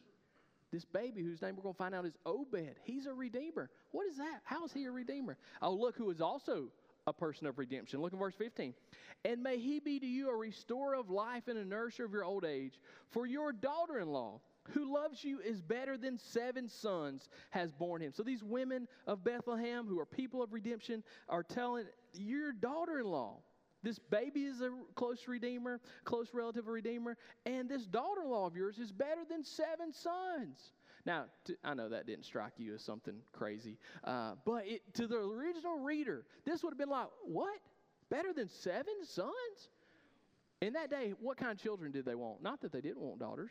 [0.73, 2.77] This baby whose name we're going to find out is Obed.
[2.85, 3.71] He's a redeemer.
[3.90, 4.40] What is that?
[4.45, 5.37] How is he a redeemer?
[5.61, 6.69] Oh, look who is also
[7.07, 8.01] a person of redemption.
[8.01, 8.73] Look in verse 15.
[9.25, 12.25] And may he be to you a restorer of life and a nourisher of your
[12.25, 12.79] old age.
[13.11, 14.40] For your daughter in law,
[14.72, 18.12] who loves you is better than seven sons has borne him.
[18.12, 23.06] So these women of Bethlehem, who are people of redemption, are telling your daughter in
[23.06, 23.38] law,
[23.83, 28.46] this baby is a close redeemer, close relative of redeemer, and this daughter in law
[28.46, 30.72] of yours is better than seven sons.
[31.06, 35.06] Now, to, I know that didn't strike you as something crazy, uh, but it, to
[35.06, 37.59] the original reader, this would have been like, what?
[38.11, 39.33] Better than seven sons?
[40.61, 42.42] In that day, what kind of children did they want?
[42.42, 43.51] Not that they didn't want daughters,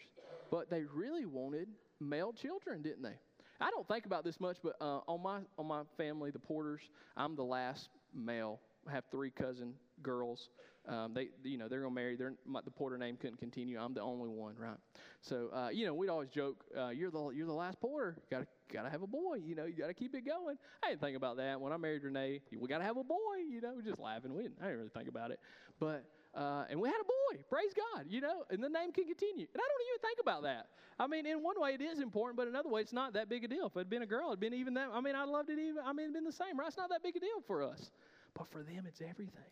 [0.52, 1.68] but they really wanted
[2.00, 3.18] male children, didn't they?
[3.60, 6.82] I don't think about this much, but uh, on my on my family, the Porters,
[7.18, 8.60] I'm the last male.
[8.88, 10.50] I have three cousin girls.
[10.88, 12.16] Um, they, you know, they're gonna marry.
[12.16, 13.80] They're, my, the Porter name couldn't continue.
[13.80, 14.78] I'm the only one, right?
[15.22, 18.18] So, uh, you know, we'd always joke, uh, "You're the you're the last Porter.
[18.30, 19.42] Got to got to have a boy.
[19.44, 21.78] You know, you got to keep it going." I didn't think about that when I
[21.78, 22.42] married Renee.
[22.58, 23.18] We got to have a boy.
[23.50, 24.34] You know, just laughing.
[24.34, 25.40] We didn't, I didn't really think about it,
[25.80, 27.44] but uh, and we had a boy.
[27.50, 29.48] Praise God, you know, and the name can continue.
[29.54, 30.68] And I don't even think about that.
[31.00, 33.44] I mean, in one way it is important, but another way it's not that big
[33.44, 33.66] a deal.
[33.66, 34.90] If it had been a girl, it'd been even that.
[34.94, 35.84] I mean, I loved it even.
[35.84, 36.68] I mean, it'd been the same, right?
[36.68, 37.92] It's not that big a deal for us,
[38.38, 39.52] but for them, it's everything.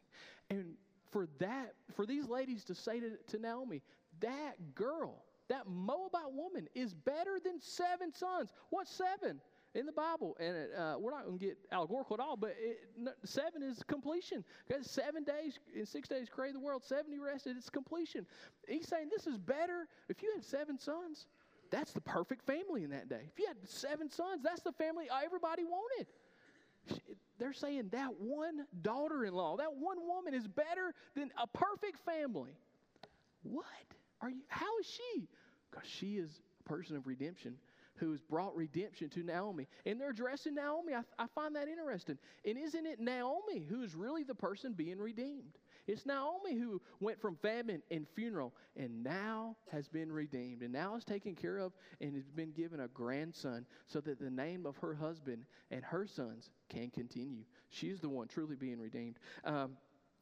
[0.50, 0.74] And
[1.12, 3.82] for that, for these ladies to say to, to Naomi,
[4.20, 8.50] that girl, that Moabite woman, is better than seven sons.
[8.70, 9.40] What seven?
[9.78, 10.36] In the Bible.
[10.40, 12.80] And it, uh, we're not going to get allegorical at all, but it,
[13.24, 14.44] seven is completion.
[14.68, 16.84] Because seven days, in six days, created the world.
[16.84, 18.26] Seven he rested, it's completion.
[18.68, 19.88] He's saying this is better.
[20.10, 21.28] If you had seven sons,
[21.70, 23.30] that's the perfect family in that day.
[23.32, 26.08] If you had seven sons, that's the family everybody wanted.
[27.38, 32.00] They're saying that one daughter in law, that one woman is better than a perfect
[32.04, 32.58] family.
[33.44, 33.66] What?
[34.22, 35.28] Are you, how is she?
[35.70, 37.58] Because she is a person of redemption
[37.98, 39.68] who has brought redemption to Naomi.
[39.86, 40.94] And they're addressing Naomi.
[40.94, 42.18] I, I find that interesting.
[42.46, 45.58] And isn't it Naomi who is really the person being redeemed?
[45.88, 50.96] It's Naomi who went from famine and funeral and now has been redeemed and now
[50.98, 54.76] is taken care of and has been given a grandson so that the name of
[54.78, 57.44] her husband and her sons can continue.
[57.70, 59.18] She's the one truly being redeemed.
[59.46, 59.78] Um,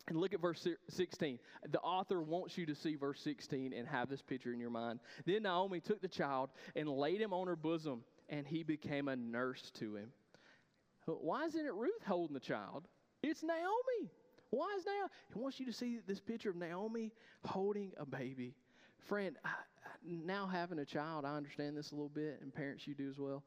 [0.08, 1.40] And look at verse 16.
[1.72, 5.00] The author wants you to see verse 16 and have this picture in your mind.
[5.26, 9.16] Then Naomi took the child and laid him on her bosom, and he became a
[9.16, 10.12] nurse to him.
[11.08, 12.88] Why isn't it Ruth holding the child?
[13.24, 14.12] It's Naomi.
[14.52, 15.10] Why is Naomi?
[15.34, 17.12] He wants you to see this picture of Naomi
[17.44, 18.54] holding a baby.
[19.08, 19.50] Friend, I,
[20.04, 23.18] now having a child, I understand this a little bit, and parents, you do as
[23.18, 23.44] well.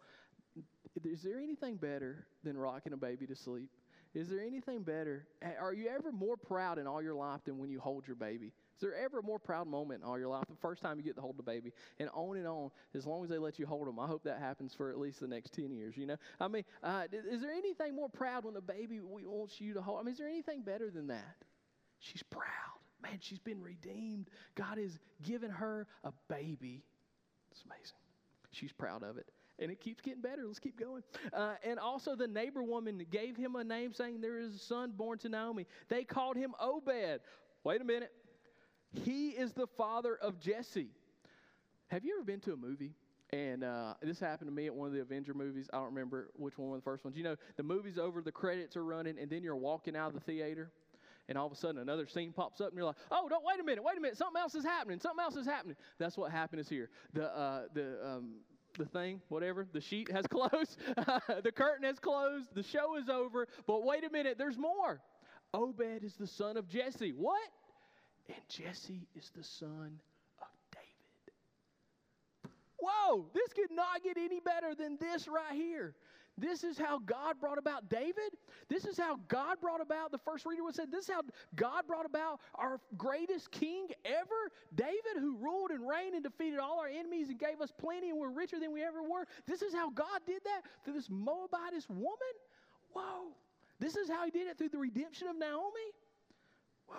[1.05, 3.71] Is there anything better than rocking a baby to sleep?
[4.15, 5.27] Is there anything better?
[5.61, 8.47] Are you ever more proud in all your life than when you hold your baby?
[8.47, 10.45] Is there ever a more proud moment in all your life?
[10.49, 13.23] The first time you get to hold the baby, and on and on, as long
[13.25, 13.99] as they let you hold them.
[13.99, 16.17] I hope that happens for at least the next 10 years, you know?
[16.41, 20.01] I mean, uh, is there anything more proud when the baby wants you to hold?
[20.01, 21.37] I mean, is there anything better than that?
[21.99, 22.45] She's proud.
[23.03, 24.31] Man, she's been redeemed.
[24.55, 26.83] God has given her a baby.
[27.51, 27.99] It's amazing.
[28.53, 30.43] She's proud of it and it keeps getting better.
[30.47, 31.03] Let's keep going.
[31.33, 34.93] Uh, and also, the neighbor woman gave him a name, saying, There is a son
[34.97, 35.67] born to Naomi.
[35.89, 37.21] They called him Obed.
[37.65, 38.13] Wait a minute.
[38.93, 40.91] He is the father of Jesse.
[41.89, 42.93] Have you ever been to a movie?
[43.31, 45.69] And uh, this happened to me at one of the Avenger movies.
[45.73, 47.17] I don't remember which one was the first ones.
[47.17, 50.15] You know, the movie's over, the credits are running, and then you're walking out of
[50.15, 50.71] the theater,
[51.29, 53.61] and all of a sudden another scene pops up, and you're like, "Oh, don't wait
[53.61, 56.31] a minute, wait a minute, something else is happening, something else is happening." That's what
[56.31, 56.89] happened is here.
[57.13, 58.37] The uh, the um,
[58.79, 60.79] the thing, whatever, the sheet has closed,
[61.43, 63.47] the curtain has closed, the show is over.
[63.67, 65.01] But wait a minute, there's more.
[65.53, 67.13] Obed is the son of Jesse.
[67.13, 67.49] What?
[68.29, 69.99] And Jesse is the son
[70.41, 71.35] of David.
[72.79, 75.95] Whoa, this could not get any better than this right here.
[76.39, 78.37] This is how God brought about David.
[78.69, 81.23] This is how God brought about, the first reader would say, this is how
[81.57, 86.79] God brought about our greatest king ever, David, who ruled and reigned and defeated all
[86.79, 89.27] our enemies and gave us plenty and we're richer than we ever were.
[89.47, 92.35] This is how God did that through this Moabitess woman.
[92.93, 93.33] Whoa.
[93.81, 95.93] This is how he did it through the redemption of Naomi.
[96.87, 96.97] Whoa.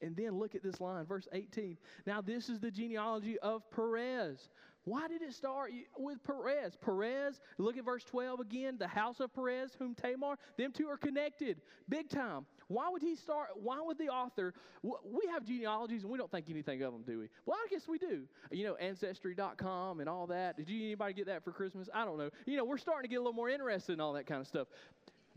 [0.00, 1.78] And then look at this line, verse 18.
[2.06, 4.48] Now, this is the genealogy of Perez.
[4.84, 6.76] Why did it start with Perez?
[6.76, 10.96] Perez, look at verse 12 again, the house of Perez, whom Tamar, them two are
[10.96, 12.46] connected big time.
[12.68, 13.50] Why would he start?
[13.54, 14.54] Why would the author?
[14.82, 17.28] We have genealogies and we don't think anything of them, do we?
[17.46, 18.22] Well, I guess we do.
[18.50, 20.56] You know, Ancestry.com and all that.
[20.56, 21.88] Did you anybody get that for Christmas?
[21.94, 22.30] I don't know.
[22.46, 24.46] You know, we're starting to get a little more interested in all that kind of
[24.46, 24.68] stuff.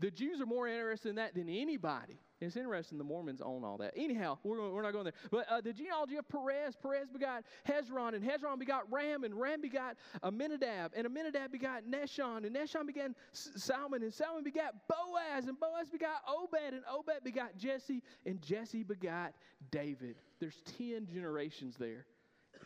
[0.00, 2.18] The Jews are more interested in that than anybody.
[2.40, 3.94] It's interesting the Mormons own all that.
[3.96, 5.14] Anyhow, we're, we're not going there.
[5.30, 9.62] But uh, the genealogy of Perez, Perez begot Hezron, and Hezron begot Ram, and Ram
[9.62, 15.58] begot Amminadab, and Amminadab begot Nahshon, and Nahshon begat Salmon, and Salmon begot Boaz, and
[15.58, 19.32] Boaz begot Obed, and Obed begot Jesse, and Jesse begot
[19.70, 20.16] David.
[20.38, 22.04] There's 10 generations there.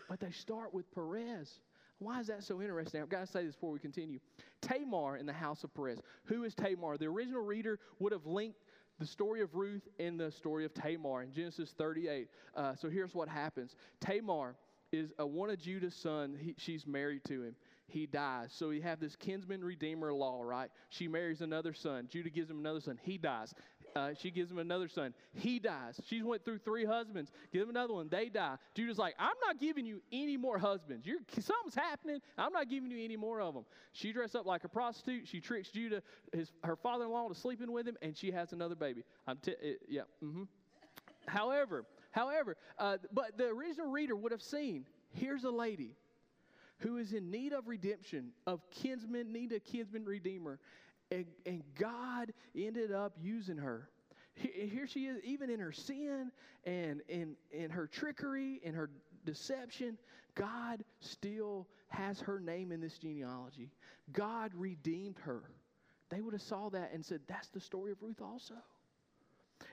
[0.09, 1.61] But they start with Perez.
[2.00, 3.02] Why is that so interesting?
[3.02, 4.20] I've got to say this before we continue.
[4.62, 6.00] Tamar in the house of Perez.
[6.24, 6.96] Who is Tamar?
[6.96, 8.59] The original reader would have linked
[9.01, 12.29] the story of Ruth and the story of Tamar in Genesis 38.
[12.55, 14.55] Uh, so here's what happens Tamar
[14.93, 16.37] is a, one of Judah's son.
[16.39, 17.57] He, she's married to him.
[17.87, 18.53] He dies.
[18.53, 20.71] So you have this kinsman redeemer law, right?
[20.91, 22.09] She marries another son.
[22.09, 22.99] Judah gives him another son.
[23.03, 23.55] He dies.
[23.96, 25.12] Uh, she gives him another son.
[25.35, 26.00] He dies.
[26.07, 27.33] She's went through three husbands.
[27.53, 28.09] Give him another one.
[28.09, 28.57] They die.
[28.74, 31.07] Judah's like, I'm not giving you any more husbands.
[31.07, 32.20] You're, something's happening.
[32.38, 33.64] I'm not giving you any more of them.
[33.92, 35.26] She dressed up like a prostitute.
[35.26, 39.03] She tricks Judah, his, her father-in-law, to sleeping with him, and she has another baby.
[39.26, 40.03] I'm t- it, yeah.
[40.24, 40.44] Mm-hmm.
[41.26, 44.87] however, however, uh, but the original reader would have seen.
[45.12, 45.96] Here's a lady
[46.79, 50.59] who is in need of redemption, of kinsman, need a kinsman redeemer.
[51.11, 53.88] And, and God ended up using her.
[54.35, 56.31] Here she is, even in her sin
[56.64, 58.90] and in, in her trickery and her
[59.25, 59.99] deception,
[60.35, 63.70] God still has her name in this genealogy.
[64.12, 65.42] God redeemed her.
[66.11, 68.55] They would have saw that and said, that's the story of Ruth also.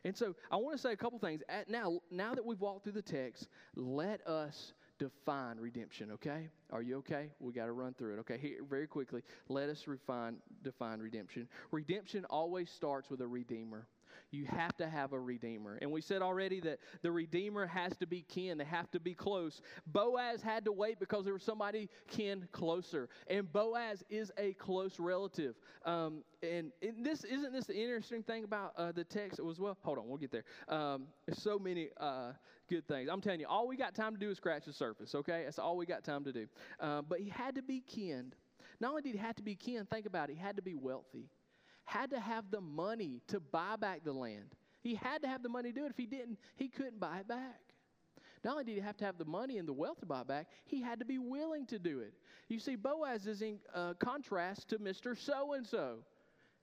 [0.04, 1.41] And so I want to say a couple things.
[1.47, 6.49] At now, now that we've walked through the text, let us define redemption, okay?
[6.71, 7.29] Are you okay?
[7.39, 8.38] We got to run through it, okay?
[8.38, 11.47] Here, very quickly, let us refine, define redemption.
[11.71, 13.88] Redemption always starts with a redeemer.
[14.31, 15.77] You have to have a redeemer.
[15.81, 19.13] And we said already that the redeemer has to be kin, they have to be
[19.13, 19.62] close.
[19.86, 23.10] Boaz had to wait because there was somebody kin closer.
[23.27, 25.55] And Boaz is a close relative.
[25.86, 29.77] Um, and, and, this isn't this the interesting thing about uh, the text as well?
[29.83, 30.43] Hold on, we'll get there.
[30.67, 32.33] Um, so many uh,
[32.67, 33.10] good things.
[33.12, 35.43] I'm telling you, all we got time to do is scratch the surface, okay?
[35.45, 36.47] That's all we got time to do.
[36.80, 38.34] Uh, but he had to be kin.
[38.80, 40.75] Not only did he have to be kin, think about it, he had to be
[40.75, 41.30] wealthy
[41.88, 44.53] had to have the money to buy back the land.
[44.82, 45.91] He had to have the money to do it.
[45.91, 47.62] If he didn't, he couldn't buy it back.
[48.43, 50.47] Not only did he have to have the money and the wealth to buy back,
[50.65, 52.13] he had to be willing to do it.
[52.49, 55.17] You see, Boaz is in uh, contrast to Mr.
[55.17, 55.99] So and so.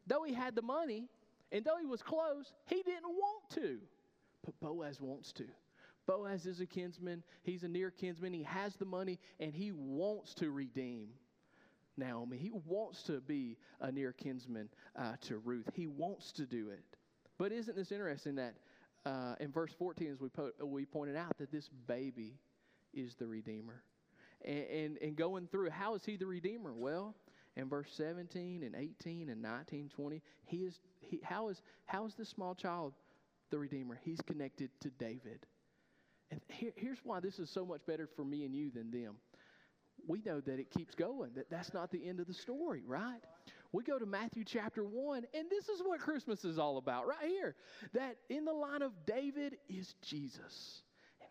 [0.07, 1.09] Though he had the money
[1.51, 3.79] and though he was close, he didn't want to.
[4.45, 5.45] but Boaz wants to.
[6.07, 10.35] Boaz is a kinsman, he's a near kinsman, he has the money, and he wants
[10.35, 11.09] to redeem
[11.97, 12.37] Naomi.
[12.37, 16.85] He wants to be a near kinsman uh, to Ruth, he wants to do it.
[17.39, 18.55] But isn't this interesting that
[19.05, 22.39] uh, in verse 14, as we, po- we pointed out, that this baby
[22.93, 23.83] is the Redeemer?
[24.45, 26.73] And, and, and going through, how is he the Redeemer?
[26.73, 27.15] Well,
[27.57, 32.15] in verse 17 and 18 and 19, 20, he is, he, how, is, how is
[32.15, 32.95] this small child
[33.51, 33.99] the Redeemer?
[34.03, 35.47] He's connected to David.
[36.31, 39.17] And here, here's why this is so much better for me and you than them.
[40.07, 43.21] We know that it keeps going, that that's not the end of the story, right?
[43.73, 47.29] We go to Matthew chapter 1, and this is what Christmas is all about right
[47.29, 47.57] here.
[47.93, 50.84] That in the line of David is Jesus.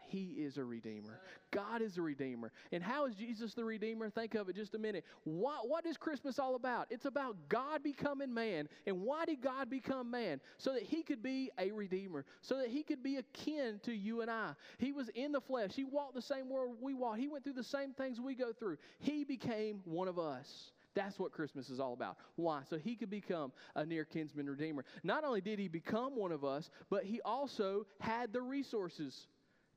[0.08, 1.20] He is a redeemer.
[1.52, 2.52] God is a redeemer.
[2.72, 4.10] And how is Jesus the redeemer?
[4.10, 5.06] Think of it just a minute.
[5.24, 6.88] What, what is Christmas all about?
[6.90, 8.68] It's about God becoming man.
[8.86, 10.40] And why did God become man?
[10.58, 14.22] So that he could be a redeemer, so that he could be akin to you
[14.22, 14.54] and I.
[14.78, 17.54] He was in the flesh, he walked the same world we walk, he went through
[17.54, 18.78] the same things we go through.
[19.00, 20.72] He became one of us.
[20.96, 22.18] That's what Christmas is all about.
[22.36, 22.62] Why?
[22.70, 24.86] So he could become a near kinsman redeemer.
[25.04, 29.28] Not only did he become one of us, but he also had the resources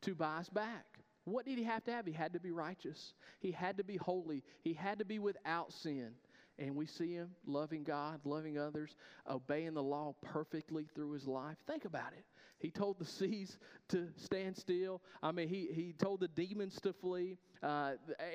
[0.02, 0.84] to buy us back.
[1.24, 2.06] What did he have to have?
[2.06, 3.14] He had to be righteous.
[3.40, 4.44] He had to be holy.
[4.62, 6.12] He had to be without sin.
[6.58, 8.96] And we see him loving God, loving others,
[9.28, 11.56] obeying the law perfectly through his life.
[11.66, 12.24] Think about it.
[12.66, 13.58] He told the seas
[13.90, 15.00] to stand still.
[15.22, 17.38] I mean, he, he told the demons to flee.
[17.62, 17.92] Uh,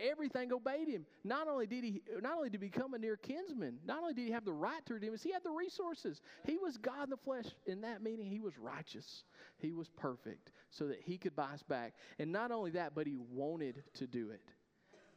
[0.09, 1.05] everything obeyed him.
[1.25, 4.27] Not only did he not only did he become a near kinsman, not only did
[4.27, 6.21] he have the right to redeem us, he had the resources.
[6.45, 7.47] He was God in the flesh.
[7.65, 9.25] In that meaning, he was righteous.
[9.57, 11.93] He was perfect, so that he could buy us back.
[12.17, 14.49] And not only that, but he wanted to do it.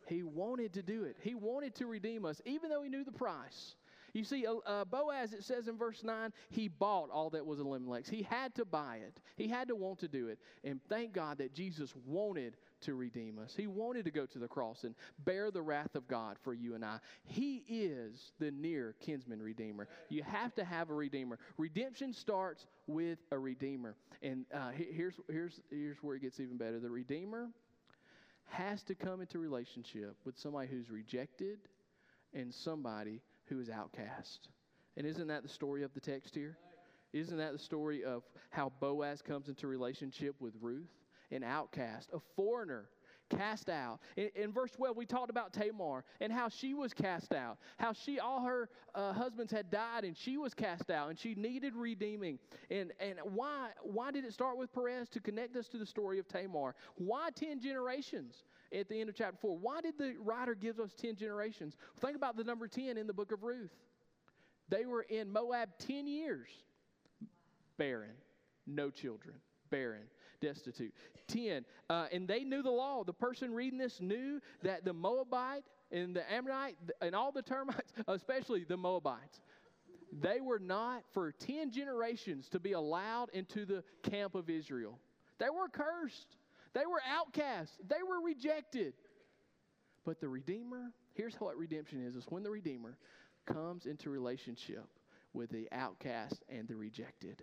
[0.09, 1.19] He wanted to do it.
[1.23, 3.77] He wanted to redeem us, even though he knew the price.
[4.15, 7.59] You see, uh, uh, Boaz, it says in verse 9, he bought all that was
[7.59, 8.09] Elimelech's.
[8.09, 10.39] He had to buy it, he had to want to do it.
[10.63, 13.55] And thank God that Jesus wanted to redeem us.
[13.57, 16.75] He wanted to go to the cross and bear the wrath of God for you
[16.75, 16.99] and I.
[17.25, 19.89] He is the near kinsman redeemer.
[20.09, 21.39] You have to have a redeemer.
[21.59, 23.97] Redemption starts with a redeemer.
[24.23, 27.49] And uh, here's, here's, here's where it gets even better the redeemer
[28.47, 31.59] has to come into relationship with somebody who's rejected
[32.35, 34.49] and somebody who is outcast.
[34.97, 36.57] And isn't that the story of the text here?
[37.13, 40.91] Isn't that the story of how Boaz comes into relationship with Ruth?
[41.31, 42.89] An outcast, a foreigner,
[43.31, 44.01] cast out.
[44.17, 47.93] In, in, verse 12, we talked about Tamar and how she was cast out, how
[47.93, 51.75] she, all her uh, husbands had died and she was cast out and she needed
[51.75, 52.39] redeeming.
[52.71, 56.19] And, and why, why did it start with Perez to connect us to the story
[56.19, 56.75] of Tamar?
[56.97, 58.45] Why 10 generations?
[58.75, 59.57] At the end of chapter 4.
[59.59, 61.77] Why did the writer give us 10 generations?
[62.01, 63.73] Think about the number 10 in the book of Ruth.
[64.69, 66.49] They were in Moab 10 years,
[67.77, 68.15] barren,
[68.67, 69.37] no children,
[69.71, 70.05] barren,
[70.41, 70.95] destitute.
[71.29, 73.05] 10, uh, and they knew the law.
[73.05, 77.93] The person reading this knew that the Moabite and the Ammonite and all the termites,
[78.09, 79.41] especially the Moabites,
[80.13, 84.99] they were not for 10 generations to be allowed into the camp of Israel.
[85.39, 86.37] They were cursed.
[86.75, 88.95] They were outcasts, they were rejected.
[90.05, 92.99] But the Redeemer, here's what redemption is, is when the Redeemer
[93.47, 94.87] comes into relationship
[95.33, 97.43] with the outcast and the rejected.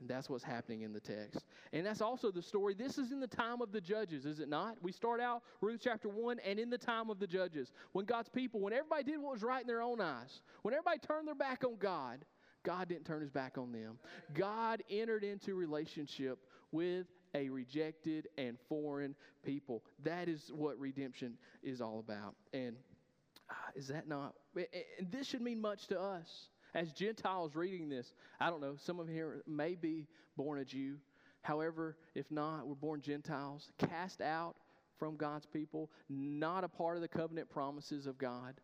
[0.00, 1.46] And that's what's happening in the text.
[1.72, 2.74] And that's also the story.
[2.74, 4.76] This is in the time of the judges, is it not?
[4.82, 7.72] We start out Ruth chapter 1 and in the time of the judges.
[7.92, 10.98] When God's people, when everybody did what was right in their own eyes, when everybody
[10.98, 12.24] turned their back on God,
[12.62, 13.98] God didn't turn his back on them.
[14.34, 16.40] God entered into relationship
[16.72, 17.06] with
[17.36, 19.84] a rejected and foreign people.
[20.04, 22.34] That is what redemption is all about.
[22.52, 22.74] And
[23.50, 24.34] uh, is that not?
[24.56, 26.48] And this should mean much to us.
[26.74, 30.96] As Gentiles reading this, I don't know, some of here may be born a Jew.
[31.42, 34.56] However, if not, we're born Gentiles, cast out
[34.98, 38.54] from God's people, not a part of the covenant promises of God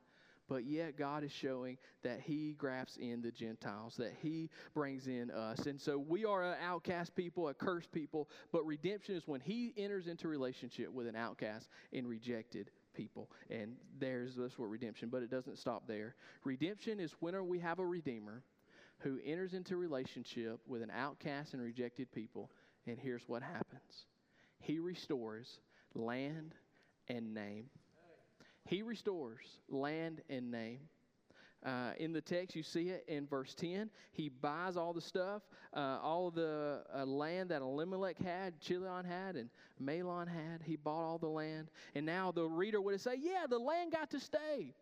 [0.53, 5.31] but yet God is showing that He grafts in the Gentiles, that He brings in
[5.31, 5.65] us.
[5.65, 9.73] And so we are an outcast people, a cursed people, but redemption is when He
[9.79, 13.31] enters into relationship with an outcast and rejected people.
[13.49, 16.17] And there's this word redemption, but it doesn't stop there.
[16.45, 18.43] Redemption is when we have a redeemer
[18.99, 22.51] who enters into relationship with an outcast and rejected people.
[22.87, 24.05] And here's what happens
[24.59, 25.61] He restores
[25.95, 26.55] land
[27.09, 27.71] and name.
[28.65, 30.81] He restores land and name.
[31.65, 33.89] Uh, in the text, you see it in verse 10.
[34.11, 39.37] He buys all the stuff, uh, all the uh, land that Elimelech had, Chilion had,
[39.37, 39.49] and
[39.81, 40.63] Mahlon had.
[40.65, 41.71] He bought all the land.
[41.95, 44.75] And now the reader would say, Yeah, the land got to stay.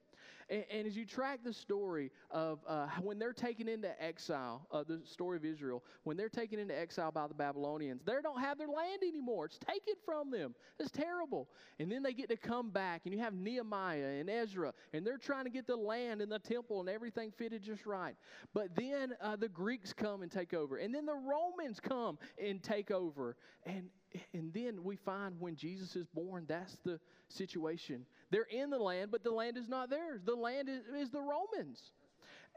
[0.51, 4.83] And, and as you track the story of uh, when they're taken into exile, uh,
[4.87, 8.59] the story of Israel, when they're taken into exile by the Babylonians, they don't have
[8.59, 9.47] their land anymore.
[9.47, 10.55] It's taken from them.
[10.79, 11.49] It's terrible.
[11.79, 15.19] And then they get to come back, and you have Nehemiah and Ezra, and they're
[15.19, 18.17] trying to get the land and the temple and everything fitted just right.
[18.53, 22.63] But then uh, the Greeks come and take over, and then the Romans come and
[22.63, 23.37] take over.
[23.65, 23.89] And,
[24.33, 26.99] and then we find when Jesus is born, that's the
[27.29, 28.05] situation.
[28.31, 30.23] They're in the land, but the land is not theirs.
[30.25, 31.93] The land is, is the Romans.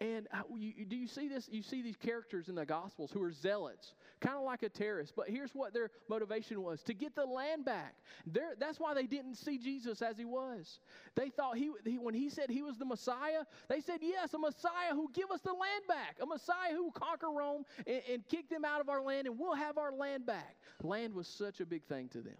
[0.01, 1.47] And uh, you, do you see this?
[1.51, 5.13] You see these characters in the Gospels who are zealots, kind of like a terrorist.
[5.15, 7.95] But here's what their motivation was to get the land back.
[8.25, 10.79] They're, that's why they didn't see Jesus as he was.
[11.15, 14.39] They thought he, he, when he said he was the Messiah, they said, Yes, a
[14.39, 18.27] Messiah who give us the land back, a Messiah who will conquer Rome and, and
[18.27, 20.57] kick them out of our land, and we'll have our land back.
[20.81, 22.37] Land was such a big thing to them.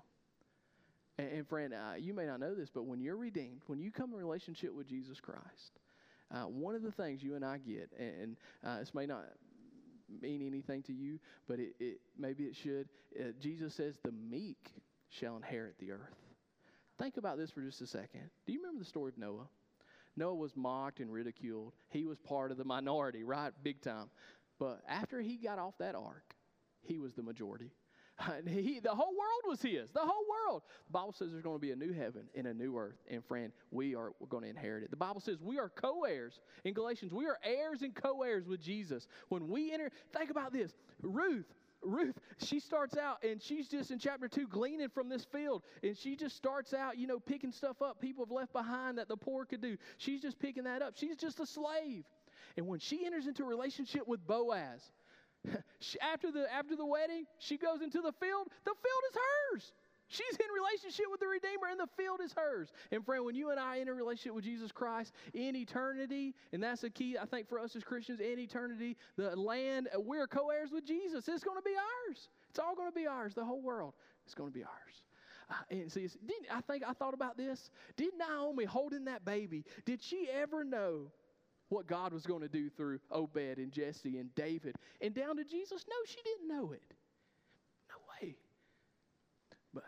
[1.18, 3.92] And, and friend, uh, you may not know this, but when you're redeemed, when you
[3.92, 5.80] come in relationship with Jesus Christ,
[6.34, 8.36] uh, one of the things you and I get, and
[8.66, 9.26] uh, this may not
[10.22, 12.88] mean anything to you, but it, it maybe it should.
[13.20, 14.72] Uh, Jesus says, "The meek
[15.10, 16.16] shall inherit the earth."
[17.00, 18.30] Think about this for just a second.
[18.46, 19.48] Do you remember the story of Noah?
[20.16, 21.74] Noah was mocked and ridiculed.
[21.90, 23.52] He was part of the minority, right?
[23.64, 24.10] Big time.
[24.60, 26.36] But after he got off that ark,
[26.82, 27.72] he was the majority.
[28.48, 29.90] He, the whole world was his.
[29.92, 30.64] The whole world.
[30.88, 32.98] The Bible says there's going to be a new heaven and a new earth.
[33.10, 34.92] And friend, we are going to inherit it.
[34.92, 36.40] The Bible says we are co heirs.
[36.64, 39.08] In Galatians, we are heirs and co heirs with Jesus.
[39.30, 41.46] When we enter, think about this Ruth.
[41.86, 45.64] Ruth, she starts out and she's just in chapter 2 gleaning from this field.
[45.82, 49.10] And she just starts out, you know, picking stuff up people have left behind that
[49.10, 49.78] the poor could do.
[49.98, 50.94] She's just picking that up.
[50.96, 52.06] She's just a slave.
[52.56, 54.92] And when she enters into a relationship with Boaz,
[56.02, 58.48] after, the, after the wedding, she goes into the field.
[58.66, 59.74] The field is hers.
[60.08, 62.72] She's in relationship with the Redeemer, and the field is hers.
[62.92, 66.82] And friend, when you and I enter relationship with Jesus Christ in eternity, and that's
[66.82, 70.50] the key, I think, for us as Christians in eternity, the land, uh, we're co
[70.50, 71.28] heirs with Jesus.
[71.28, 71.76] It's going to be
[72.08, 72.30] ours.
[72.50, 73.34] It's all going to be ours.
[73.34, 73.96] The whole world
[74.28, 75.04] is going to be ours.
[75.50, 77.72] Uh, and see, didn't, I think I thought about this.
[77.98, 81.12] Did Naomi holding that baby, did she ever know
[81.74, 85.44] what God was going to do through Obed and Jesse and David and down to
[85.44, 85.84] Jesus?
[85.90, 86.84] No, she didn't know it.
[87.90, 88.36] No way.
[89.74, 89.84] But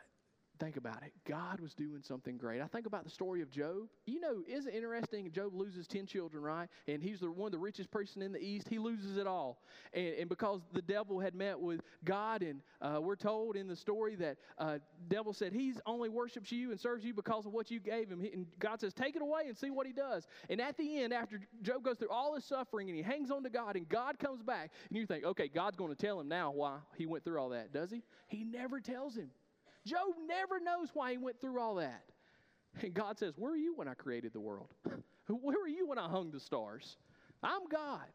[0.60, 1.12] think about it.
[1.28, 2.62] God was doing something great.
[2.62, 3.88] I think about the story of Job.
[4.06, 5.32] You know, isn't it interesting?
[5.32, 6.68] Job loses 10 children, right?
[6.88, 8.68] And he's the, one of the richest person in the East.
[8.70, 9.62] He loses it all.
[9.94, 13.76] And, and because the devil had met with God, and uh, we're told in the
[13.76, 17.72] story that uh, devil said, he's only worships you and serves you because of what
[17.72, 18.22] you gave him.
[18.22, 20.28] And God says, take it away and see what he does.
[20.50, 23.44] And at the end, after Job goes through all his suffering and he hangs on
[23.44, 26.28] to God and God comes back, and you think, okay, God's going to tell him
[26.28, 28.04] now why he went through all that, does he?
[28.28, 29.30] He never tells him.
[29.86, 32.04] Job never knows why he went through all that.
[32.82, 34.70] And God says, Where were you when I created the world?
[35.28, 36.98] Where were you when I hung the stars?
[37.44, 38.08] I'm God.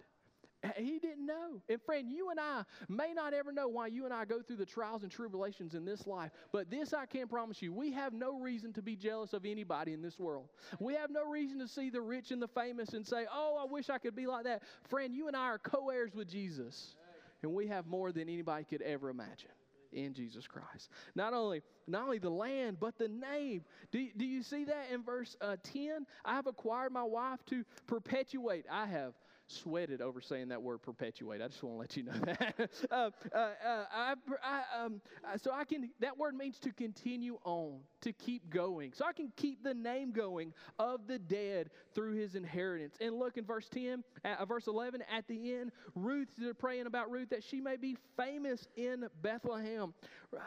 [0.77, 1.63] He didn't know.
[1.71, 4.57] And friend, you and I may not ever know why you and I go through
[4.57, 8.13] the trials and tribulations in this life, but this I can promise you we have
[8.13, 10.49] no reason to be jealous of anybody in this world.
[10.79, 13.73] We have no reason to see the rich and the famous and say, oh, I
[13.73, 14.63] wish I could be like that.
[14.89, 16.95] Friend, you and I are co heirs with Jesus,
[17.43, 19.51] and we have more than anybody could ever imagine
[19.93, 20.91] in Jesus Christ.
[21.15, 23.65] Not only not only the land, but the name.
[23.91, 26.07] Do, do you see that in verse uh, 10?
[26.25, 28.67] I have acquired my wife to perpetuate.
[28.71, 29.15] I have
[29.51, 31.43] sweated over saying that word perpetuate.
[31.43, 32.71] I just want to let you know that.
[32.91, 37.39] uh, uh, uh, I, I, um, uh, so I can, that word means to continue
[37.45, 38.93] on, to keep going.
[38.95, 42.97] So I can keep the name going of the dead through his inheritance.
[43.01, 47.11] And look in verse 10, uh, verse 11, at the end, Ruth, they're praying about
[47.11, 49.93] Ruth that she may be famous in Bethlehem.
[50.33, 50.43] Right.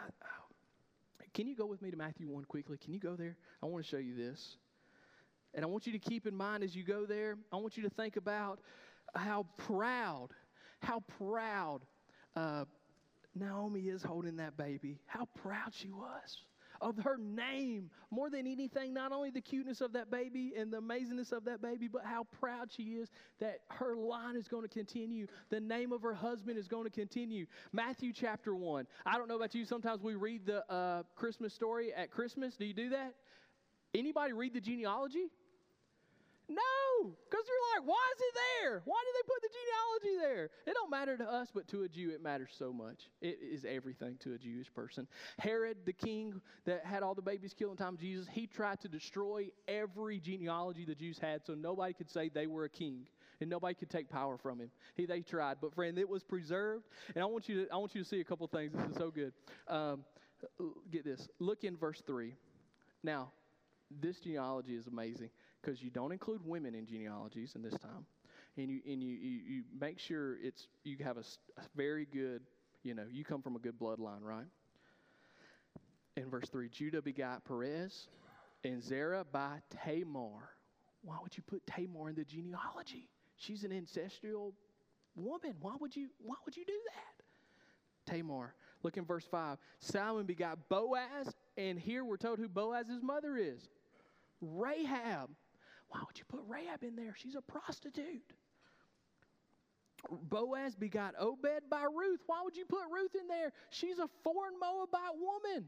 [1.33, 2.77] Can you go with me to Matthew 1 quickly?
[2.77, 3.35] Can you go there?
[3.61, 4.57] I want to show you this.
[5.55, 7.83] And I want you to keep in mind as you go there, I want you
[7.83, 8.59] to think about
[9.15, 10.29] how proud,
[10.81, 11.81] how proud
[12.35, 12.65] uh,
[13.35, 14.99] Naomi is holding that baby.
[15.05, 16.37] How proud she was
[16.83, 20.81] of her name more than anything, not only the cuteness of that baby and the
[20.81, 23.09] amazingness of that baby, but how proud she is
[23.39, 25.25] that her line is going to continue.
[25.49, 27.45] The name of her husband is going to continue.
[27.71, 28.85] Matthew chapter 1.
[29.05, 32.55] I don't know about you, sometimes we read the uh, Christmas story at Christmas.
[32.55, 33.15] Do you do that?
[33.95, 35.29] Anybody read the genealogy?
[36.49, 38.81] No, because you're like, why is it there?
[38.85, 40.49] Why did they put the genealogy there?
[40.67, 43.09] It don't matter to us, but to a Jew, it matters so much.
[43.21, 45.07] It is everything to a Jewish person.
[45.39, 48.81] Herod, the king that had all the babies killed in time of Jesus, he tried
[48.81, 53.07] to destroy every genealogy the Jews had, so nobody could say they were a king
[53.39, 54.69] and nobody could take power from him.
[54.95, 56.85] He, they tried, but friend, it was preserved.
[57.15, 58.73] And I want you to, I want you to see a couple things.
[58.73, 59.33] This is so good.
[59.67, 60.03] Um,
[60.91, 61.29] get this.
[61.39, 62.35] Look in verse three.
[63.01, 63.31] Now,
[64.01, 65.29] this genealogy is amazing.
[65.63, 68.05] Because you don't include women in genealogies in this time,
[68.57, 71.23] and you and you you, you make sure it's you have a,
[71.57, 72.41] a very good,
[72.83, 74.45] you know, you come from a good bloodline, right?
[76.15, 78.07] In verse three, Judah begot Perez,
[78.63, 80.49] and Zerah by Tamar.
[81.03, 83.09] Why would you put Tamar in the genealogy?
[83.35, 84.53] She's an ancestral
[85.15, 85.55] woman.
[85.61, 86.09] Why would you?
[86.19, 88.13] Why would you do that?
[88.13, 88.53] Tamar.
[88.83, 89.57] Look in verse 5.
[89.79, 93.69] Salmon begot Boaz, and here we're told who Boaz's mother is
[94.41, 95.29] Rahab.
[95.93, 97.13] Why would you put Rahab in there?
[97.15, 98.33] She's a prostitute.
[100.09, 102.19] Boaz begot Obed by Ruth.
[102.25, 103.51] Why would you put Ruth in there?
[103.69, 105.67] She's a foreign Moabite woman.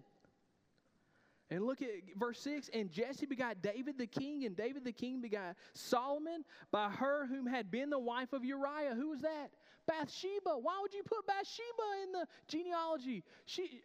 [1.52, 5.22] And look at verse 6 and Jesse begot David the king, and David the king
[5.22, 8.96] begot Solomon by her whom had been the wife of Uriah.
[8.96, 9.52] Who was that?
[9.86, 10.58] Bathsheba.
[10.60, 13.24] Why would you put Bathsheba in the genealogy?
[13.46, 13.84] She,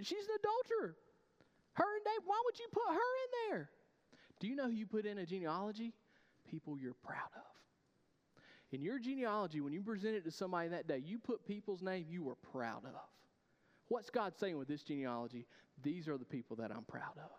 [0.00, 0.96] she's an adulterer.
[1.74, 3.70] Her and David, why would you put her in there?
[4.42, 5.94] Do you know who you put in a genealogy?
[6.50, 7.42] People you're proud of.
[8.72, 12.06] In your genealogy, when you present it to somebody that day, you put people's name
[12.08, 13.08] you were proud of.
[13.86, 15.46] What's God saying with this genealogy?
[15.84, 17.30] These are the people that I'm proud of.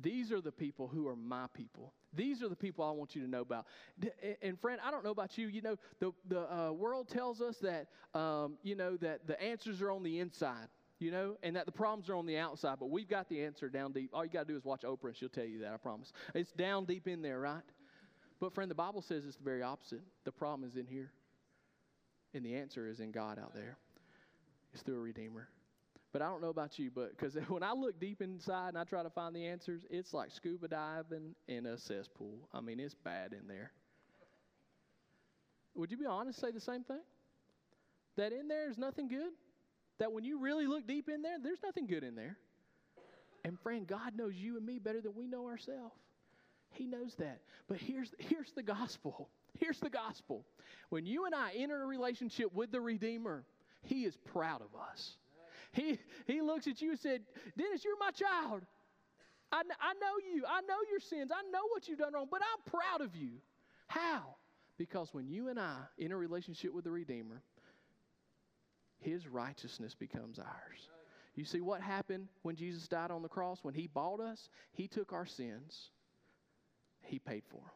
[0.00, 1.92] These are the people who are my people.
[2.12, 3.66] These are the people I want you to know about.
[4.42, 5.46] And friend, I don't know about you.
[5.46, 7.86] You know, the the uh, world tells us that
[8.18, 10.66] um, you know that the answers are on the inside.
[11.02, 13.68] You know, and that the problems are on the outside, but we've got the answer
[13.68, 14.10] down deep.
[14.14, 15.74] All you got to do is watch Oprah, and she'll tell you that.
[15.74, 16.12] I promise.
[16.32, 17.64] It's down deep in there, right?
[18.38, 20.02] But friend, the Bible says it's the very opposite.
[20.22, 21.10] The problem is in here,
[22.34, 23.76] and the answer is in God out there.
[24.72, 25.48] It's through a Redeemer.
[26.12, 28.84] But I don't know about you, but because when I look deep inside and I
[28.84, 32.48] try to find the answers, it's like scuba diving in a cesspool.
[32.54, 33.72] I mean, it's bad in there.
[35.74, 37.02] Would you be honest, say the same thing?
[38.16, 39.32] That in there is nothing good?
[40.02, 42.36] That when you really look deep in there, there's nothing good in there.
[43.44, 45.94] And friend, God knows you and me better than we know ourselves.
[46.70, 47.38] He knows that.
[47.68, 49.28] But here's, here's the gospel.
[49.60, 50.44] Here's the gospel.
[50.88, 53.44] When you and I enter a relationship with the Redeemer,
[53.82, 55.18] He is proud of us.
[55.72, 57.20] He, he looks at you and said,
[57.56, 58.62] Dennis, you're my child.
[59.52, 60.44] I, I know you.
[60.48, 61.30] I know your sins.
[61.32, 63.32] I know what you've done wrong, but I'm proud of you.
[63.86, 64.36] How?
[64.78, 67.42] Because when you and I in a relationship with the Redeemer,
[69.02, 70.88] his righteousness becomes ours.
[71.34, 73.60] You see what happened when Jesus died on the cross?
[73.62, 75.90] When he bought us, he took our sins,
[77.02, 77.70] he paid for them.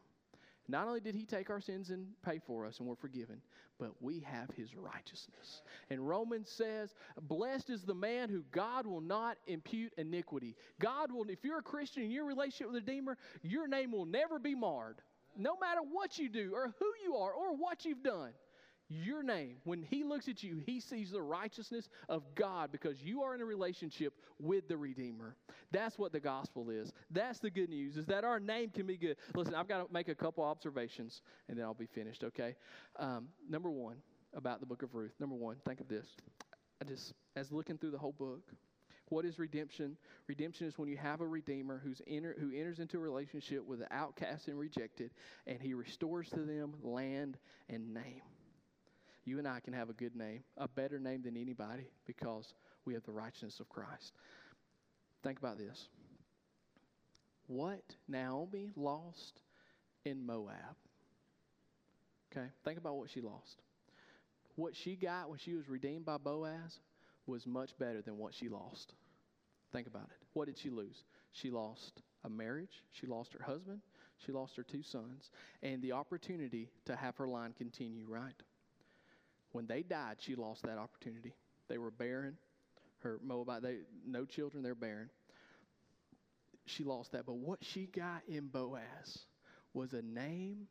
[0.69, 3.41] Not only did he take our sins and pay for us and we're forgiven,
[3.79, 5.61] but we have his righteousness.
[5.89, 10.55] And Romans says, Blessed is the man who God will not impute iniquity.
[10.81, 14.05] God will, if you're a Christian in your relationship with the Redeemer, your name will
[14.05, 14.97] never be marred.
[15.37, 18.31] No matter what you do or who you are or what you've done
[18.89, 23.21] your name, when he looks at you, he sees the righteousness of God because you
[23.21, 25.35] are in a relationship with the Redeemer.
[25.71, 26.93] That's what the gospel is.
[27.11, 29.17] That's the good news, is that our name can be good.
[29.35, 32.55] Listen, I've got to make a couple observations and then I'll be finished, okay?
[32.97, 33.97] Um, number one,
[34.33, 35.13] about the book of Ruth.
[35.19, 36.05] Number one, think of this.
[36.81, 38.41] I just, as looking through the whole book,
[39.09, 39.97] what is redemption?
[40.27, 43.79] Redemption is when you have a redeemer who's enter, who enters into a relationship with
[43.79, 45.11] the outcast and rejected,
[45.45, 47.37] and he restores to them land
[47.69, 48.21] and name
[49.27, 52.53] you and I can have a good name, a better name than anybody, because
[52.85, 54.13] we have the righteousness of Christ.
[55.21, 55.89] Think about this.
[57.47, 59.41] What Naomi lost
[60.05, 60.77] in Moab.
[62.31, 63.61] Okay, think about what she lost.
[64.55, 66.79] What she got when she was redeemed by Boaz
[67.25, 68.93] was much better than what she lost.
[69.73, 70.25] Think about it.
[70.33, 71.03] What did she lose?
[71.33, 73.81] She lost a marriage, she lost her husband,
[74.25, 78.41] she lost her two sons, and the opportunity to have her line continue, right?
[79.51, 81.33] When they died, she lost that opportunity.
[81.67, 82.37] They were barren.
[82.99, 85.09] Her Moabite, they no children, they're barren.
[86.65, 87.25] She lost that.
[87.25, 89.19] But what she got in Boaz
[89.73, 90.67] was a name,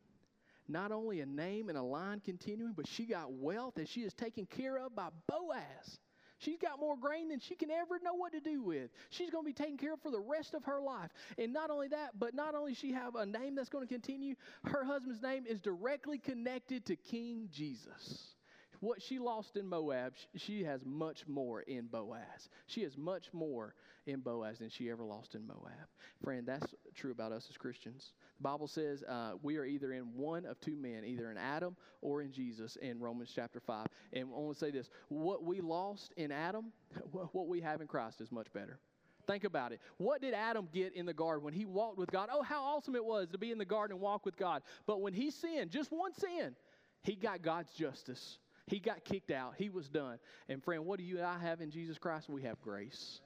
[0.67, 4.13] not only a name and a line continuing, but she got wealth that she is
[4.13, 5.97] taken care of by Boaz.
[6.39, 8.91] She's got more grain than she can ever know what to do with.
[9.09, 11.09] She's going to be taken care of for the rest of her life.
[11.37, 14.35] And not only that, but not only she have a name that's going to continue,
[14.65, 18.35] her husband's name is directly connected to King Jesus.
[18.79, 22.49] What she lost in Moab, she has much more in Boaz.
[22.67, 23.73] She has much more
[24.05, 25.87] in Boaz than she ever lost in Moab.
[26.23, 28.13] Friend, that's true about us as Christians.
[28.37, 31.75] The Bible says uh, we are either in one of two men, either in Adam
[32.01, 33.87] or in Jesus in Romans chapter 5.
[34.13, 36.71] And I want to say this what we lost in Adam,
[37.11, 38.79] what we have in Christ is much better.
[39.27, 39.81] Think about it.
[39.97, 42.29] What did Adam get in the garden when he walked with God?
[42.31, 44.61] Oh, how awesome it was to be in the garden and walk with God.
[44.85, 46.55] But when he sinned, just one sin,
[47.03, 48.37] he got God's justice.
[48.67, 49.55] He got kicked out.
[49.57, 50.19] He was done.
[50.49, 52.29] And friend, what do you and I have in Jesus Christ?
[52.29, 53.21] We have grace.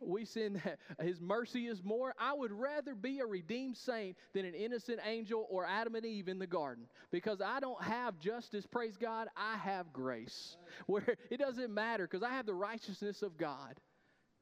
[0.00, 2.14] we sin that his mercy is more.
[2.18, 6.28] I would rather be a redeemed saint than an innocent angel or Adam and Eve
[6.28, 10.56] in the garden because I don't have justice, praise God, I have grace.
[10.86, 13.78] Where it doesn't matter because I have the righteousness of God.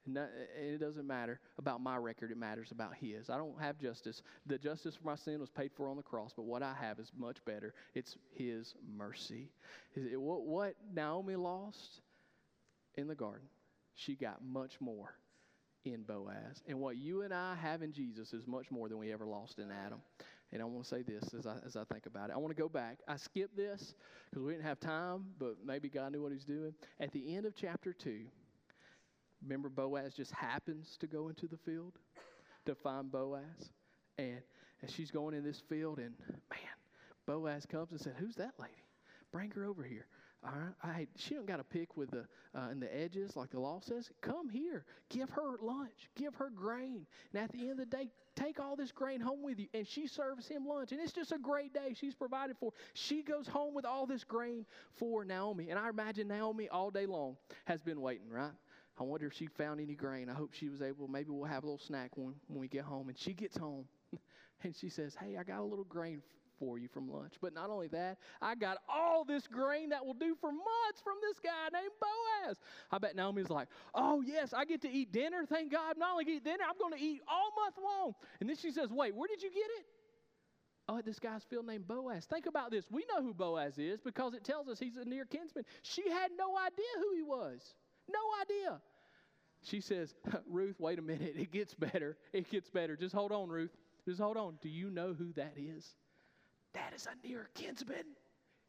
[0.06, 0.18] And
[0.58, 3.28] it doesn't matter about my record, it matters about His.
[3.28, 4.22] I don't have justice.
[4.46, 6.98] The justice for my sin was paid for on the cross, but what I have
[6.98, 7.74] is much better.
[7.94, 9.50] It's His mercy.
[9.94, 12.00] What Naomi lost
[12.96, 13.46] in the garden,
[13.94, 15.14] she got much more
[15.84, 16.62] in Boaz.
[16.66, 19.58] And what you and I have in Jesus is much more than we ever lost
[19.58, 20.00] in Adam.
[20.52, 22.32] And I want to say this as I, as I think about it.
[22.34, 22.98] I want to go back.
[23.06, 23.94] I skipped this
[24.28, 26.74] because we didn't have time, but maybe God knew what He was doing.
[26.98, 28.22] At the end of chapter 2,
[29.42, 31.94] remember Boaz just happens to go into the field
[32.66, 33.70] to find Boaz.
[34.18, 34.40] And,
[34.82, 36.14] and she's going in this field, and
[36.50, 36.76] man,
[37.26, 38.72] Boaz comes and said, Who's that lady?
[39.32, 40.06] Bring her over here.
[40.42, 42.24] All right, I, she don't got to pick with the
[42.54, 44.10] uh, in the edges like the law says.
[44.22, 48.08] Come here, give her lunch, give her grain, and at the end of the day,
[48.36, 49.66] take all this grain home with you.
[49.74, 51.94] And she serves him lunch, and it's just a great day.
[51.94, 52.72] She's provided for.
[52.94, 54.64] She goes home with all this grain
[54.96, 57.36] for Naomi, and I imagine Naomi all day long
[57.66, 58.30] has been waiting.
[58.30, 58.52] Right?
[59.00, 60.28] I wonder if she found any grain.
[60.28, 61.08] I hope she was able.
[61.08, 63.08] Maybe we'll have a little snack when when we get home.
[63.08, 63.86] And she gets home,
[64.62, 66.22] and she says, "Hey, I got a little grain
[66.60, 67.34] for you from lunch.
[67.40, 71.16] But not only that, I got all this grain that will do for months from
[71.22, 72.58] this guy named Boaz.
[72.92, 75.44] I bet Naomi's like, oh, yes, I get to eat dinner.
[75.48, 75.96] Thank God.
[75.96, 78.14] Not only eat dinner, I'm going to eat all month long.
[78.40, 79.86] And then she says, wait, where did you get it?
[80.88, 82.26] Oh, at this guy's field named Boaz.
[82.26, 82.84] Think about this.
[82.90, 85.64] We know who Boaz is because it tells us he's a near kinsman.
[85.82, 87.74] She had no idea who he was.
[88.08, 88.80] No idea.
[89.62, 90.14] She says,
[90.50, 91.34] Ruth, wait a minute.
[91.36, 92.16] It gets better.
[92.32, 92.96] It gets better.
[92.96, 93.76] Just hold on, Ruth.
[94.06, 94.58] Just hold on.
[94.62, 95.86] Do you know who that is?
[96.72, 98.16] That is a near kinsman.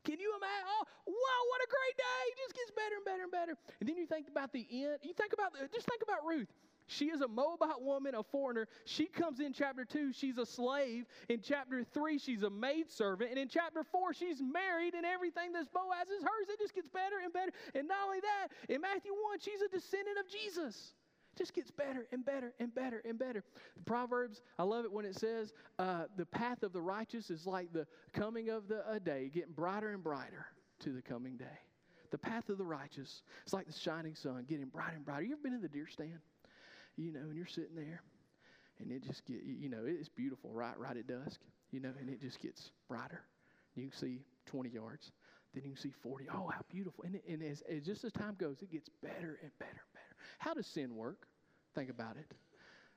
[0.04, 0.66] Can you imagine?
[0.66, 2.22] Oh, wow, what a great day.
[2.34, 3.54] It just gets better and better and better.
[3.80, 4.98] And then you think about the end.
[5.04, 6.50] You think about, just think about Ruth.
[6.92, 8.68] She is a Moabite woman, a foreigner.
[8.84, 11.06] She comes in chapter 2, she's a slave.
[11.30, 13.30] In chapter 3, she's a maidservant.
[13.30, 16.50] And in chapter 4, she's married, and everything that's Boaz is hers.
[16.50, 17.52] It just gets better and better.
[17.76, 20.94] And not only that, in Matthew 1, she's a descendant of Jesus
[21.34, 23.44] It just gets better and better and better and better.
[23.78, 27.48] The Proverbs, I love it when it says, uh, the path of the righteous is
[27.48, 30.48] like the coming of the a day, getting brighter and brighter
[30.80, 31.46] to the coming day.
[32.12, 35.24] The path of the righteous is like the shining sun, getting brighter and brighter.
[35.24, 36.20] You ever been in the deer stand?
[36.98, 38.02] You know, and you're sitting there,
[38.80, 41.40] and it just get, you know, it's beautiful, right, right at dusk,
[41.72, 43.22] you know, and it just gets brighter.
[43.76, 45.12] You can see 20 yards,
[45.54, 46.26] then you can see 40.
[46.34, 47.04] Oh, how beautiful!
[47.04, 50.16] And, and as, as just as time goes, it gets better and better and better.
[50.40, 51.28] How does sin work?
[51.74, 52.34] Think about it.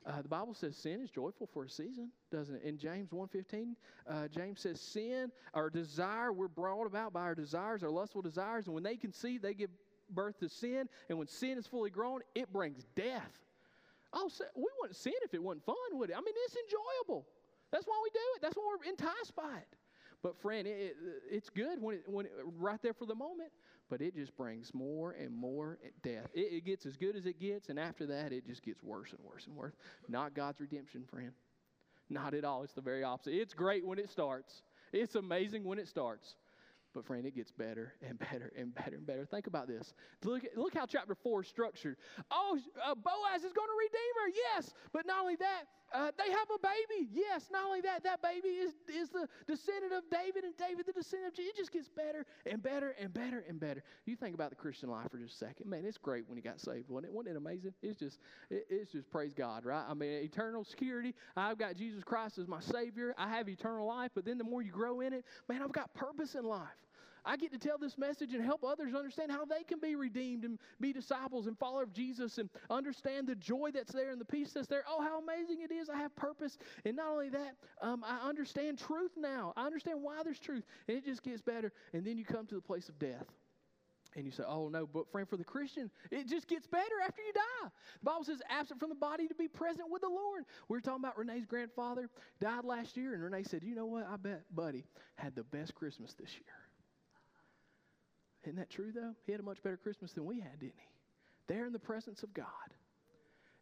[0.06, 2.62] Uh, the Bible says sin is joyful for a season, doesn't it?
[2.62, 3.74] In James 1.15,
[4.06, 8.66] uh, James says sin, our desire, we're brought about by our desires, our lustful desires,
[8.66, 9.70] and when they conceive, they give
[10.10, 13.30] birth to sin, and when sin is fully grown, it brings death.
[14.14, 16.16] Oh, we wouldn't sin if it wasn't fun, would it?
[16.16, 17.26] I mean, it's enjoyable.
[17.72, 18.42] That's why we do it.
[18.42, 19.76] That's why we're enticed by it.
[20.22, 20.96] But friend, it,
[21.30, 23.50] it's good when it, when it, right there for the moment
[23.90, 26.28] but it just brings more and more death.
[26.34, 29.12] It, it, gets as good as it gets, and after that, it just gets worse
[29.12, 29.74] and worse and worse.
[30.08, 31.32] Not God's redemption, friend.
[32.10, 32.62] Not at all.
[32.62, 33.34] It's the very opposite.
[33.34, 34.62] It's great when it starts,
[34.92, 36.36] it's amazing when it starts.
[36.94, 39.24] But friend, it gets better and better and better and better.
[39.26, 39.94] Think about this.
[40.22, 41.96] Look, look how chapter four is structured.
[42.30, 44.28] Oh, uh, Boaz is going to redeem her.
[44.54, 45.64] Yes, but not only that,
[45.94, 47.08] uh, they have a baby.
[47.12, 50.92] Yes, not only that, that baby is, is the descendant of David, and David the
[50.92, 51.52] descendant of Jesus.
[51.54, 53.82] It just gets better and better and better and better.
[54.04, 55.70] You think about the Christian life for just a second.
[55.70, 57.12] Man, it's great when you got saved, wasn't it?
[57.12, 57.74] Wasn't it amazing?
[57.82, 58.18] It's just,
[58.50, 59.84] it, it's just praise God, right?
[59.88, 61.14] I mean, eternal security.
[61.36, 63.14] I've got Jesus Christ as my Savior.
[63.16, 65.94] I have eternal life, but then the more you grow in it, man, I've got
[65.94, 66.68] purpose in life.
[67.24, 70.44] I get to tell this message and help others understand how they can be redeemed
[70.44, 74.24] and be disciples and follow of Jesus and understand the joy that's there and the
[74.24, 74.84] peace that's there.
[74.88, 75.88] Oh, how amazing it is.
[75.88, 76.58] I have purpose.
[76.84, 79.52] And not only that, um, I understand truth now.
[79.56, 80.64] I understand why there's truth.
[80.88, 81.72] And it just gets better.
[81.92, 83.26] And then you come to the place of death.
[84.16, 87.20] And you say, oh no, but friend, for the Christian, it just gets better after
[87.20, 87.68] you die.
[88.00, 90.44] The Bible says, absent from the body to be present with the Lord.
[90.68, 92.08] We were talking about Renee's grandfather,
[92.40, 94.06] died last year, and Renee said, you know what?
[94.08, 94.84] I bet Buddy
[95.16, 96.63] had the best Christmas this year.
[98.44, 99.14] Isn't that true, though?
[99.26, 100.88] He had a much better Christmas than we had, didn't he?
[101.46, 102.46] There in the presence of God.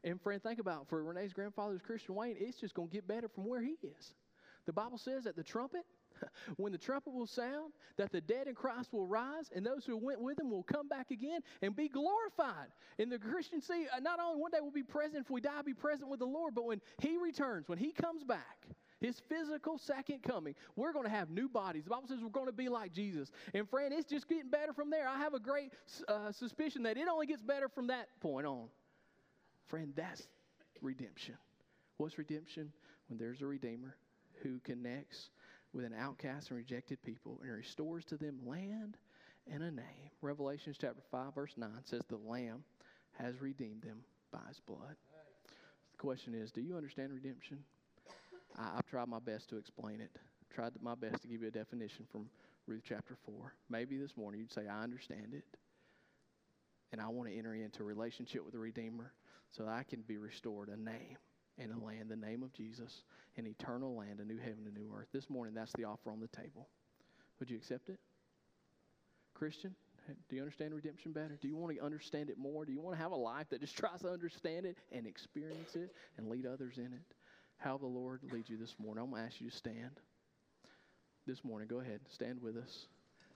[0.05, 0.89] And friend, think about it.
[0.89, 4.15] for Renee's grandfather's Christian Wayne, it's just going to get better from where he is.
[4.67, 5.83] The Bible says that the trumpet,
[6.57, 9.97] when the trumpet will sound, that the dead in Christ will rise, and those who
[9.97, 12.69] went with him will come back again and be glorified.
[12.99, 15.63] And the Christian see, uh, not only one day will be present, if we die,
[15.65, 18.67] be present with the Lord, but when he returns, when he comes back,
[19.03, 21.85] his physical second coming, we're going to have new bodies.
[21.85, 23.31] The Bible says we're going to be like Jesus.
[23.53, 25.09] And friend, it's just getting better from there.
[25.09, 25.73] I have a great
[26.09, 28.69] uh, suspicion that it only gets better from that point on.
[29.67, 30.29] Friend, that's
[30.81, 31.35] redemption.
[31.97, 32.73] What's redemption?
[33.09, 33.97] When there's a redeemer
[34.43, 35.31] who connects
[35.73, 38.97] with an outcast and rejected people and restores to them land
[39.51, 40.11] and a name.
[40.21, 42.63] Revelations chapter 5, verse 9 says, The Lamb
[43.19, 44.97] has redeemed them by his blood.
[45.93, 47.59] The question is, do you understand redemption?
[48.59, 50.11] I, have tried my best to explain it.
[50.55, 52.29] Tried my best to give you a definition from
[52.67, 53.55] Ruth chapter 4.
[53.71, 55.45] Maybe this morning you'd say, I understand it.
[56.93, 59.13] And I want to enter into a relationship with the Redeemer
[59.51, 61.17] so I can be restored a name
[61.59, 63.05] and a land, the name of Jesus,
[63.37, 65.09] an eternal land, a new heaven, a new earth.
[65.13, 66.69] This morning, that's the offer on the table.
[67.39, 67.99] Would you accept it?
[69.35, 69.75] Christian,
[70.29, 71.39] do you understand redemption better?
[71.41, 72.65] Do you want to understand it more?
[72.65, 75.75] Do you want to have a life that just tries to understand it and experience
[75.75, 77.15] it and lead others in it?
[77.63, 79.05] How the Lord leads you this morning.
[79.05, 80.01] I'm going to ask you to stand
[81.29, 81.69] this morning.
[81.69, 82.87] Go ahead, stand with us.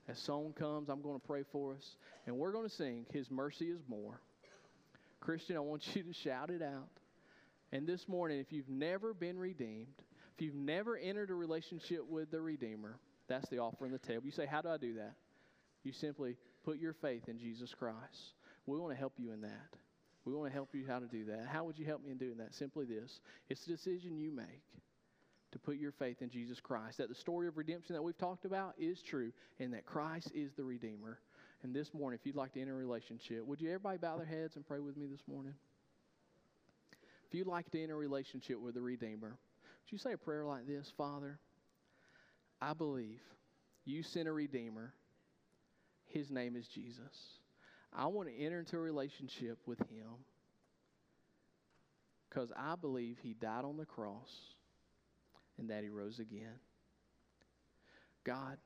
[0.09, 3.31] As song comes, I'm going to pray for us, and we're going to sing His
[3.31, 4.19] Mercy is More.
[5.21, 6.89] Christian, I want you to shout it out.
[7.71, 9.95] And this morning, if you've never been redeemed,
[10.35, 12.99] if you've never entered a relationship with the Redeemer,
[13.29, 14.25] that's the offer on the table.
[14.25, 15.15] You say, How do I do that?
[15.83, 18.33] You simply put your faith in Jesus Christ.
[18.65, 19.77] We want to help you in that.
[20.27, 21.47] We want to help you how to do that.
[21.47, 22.53] How would you help me in doing that?
[22.53, 23.19] Simply this
[23.49, 24.63] it's a decision you make
[25.53, 26.97] to put your faith in Jesus Christ.
[26.97, 30.51] That the story of redemption that we've talked about is true and that Christ is
[30.53, 31.19] the Redeemer.
[31.63, 34.25] And this morning, if you'd like to enter a relationship, would you everybody bow their
[34.25, 35.53] heads and pray with me this morning?
[37.27, 40.45] If you'd like to enter a relationship with the Redeemer, would you say a prayer
[40.45, 41.39] like this Father,
[42.61, 43.21] I believe
[43.85, 44.93] you sent a Redeemer
[46.07, 47.39] his name is Jesus.
[47.93, 50.25] I want to enter into a relationship with him
[52.29, 54.29] because I believe he died on the cross
[55.57, 56.59] and that he rose again.
[58.23, 58.57] God,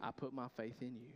[0.00, 1.12] I put my faith in you.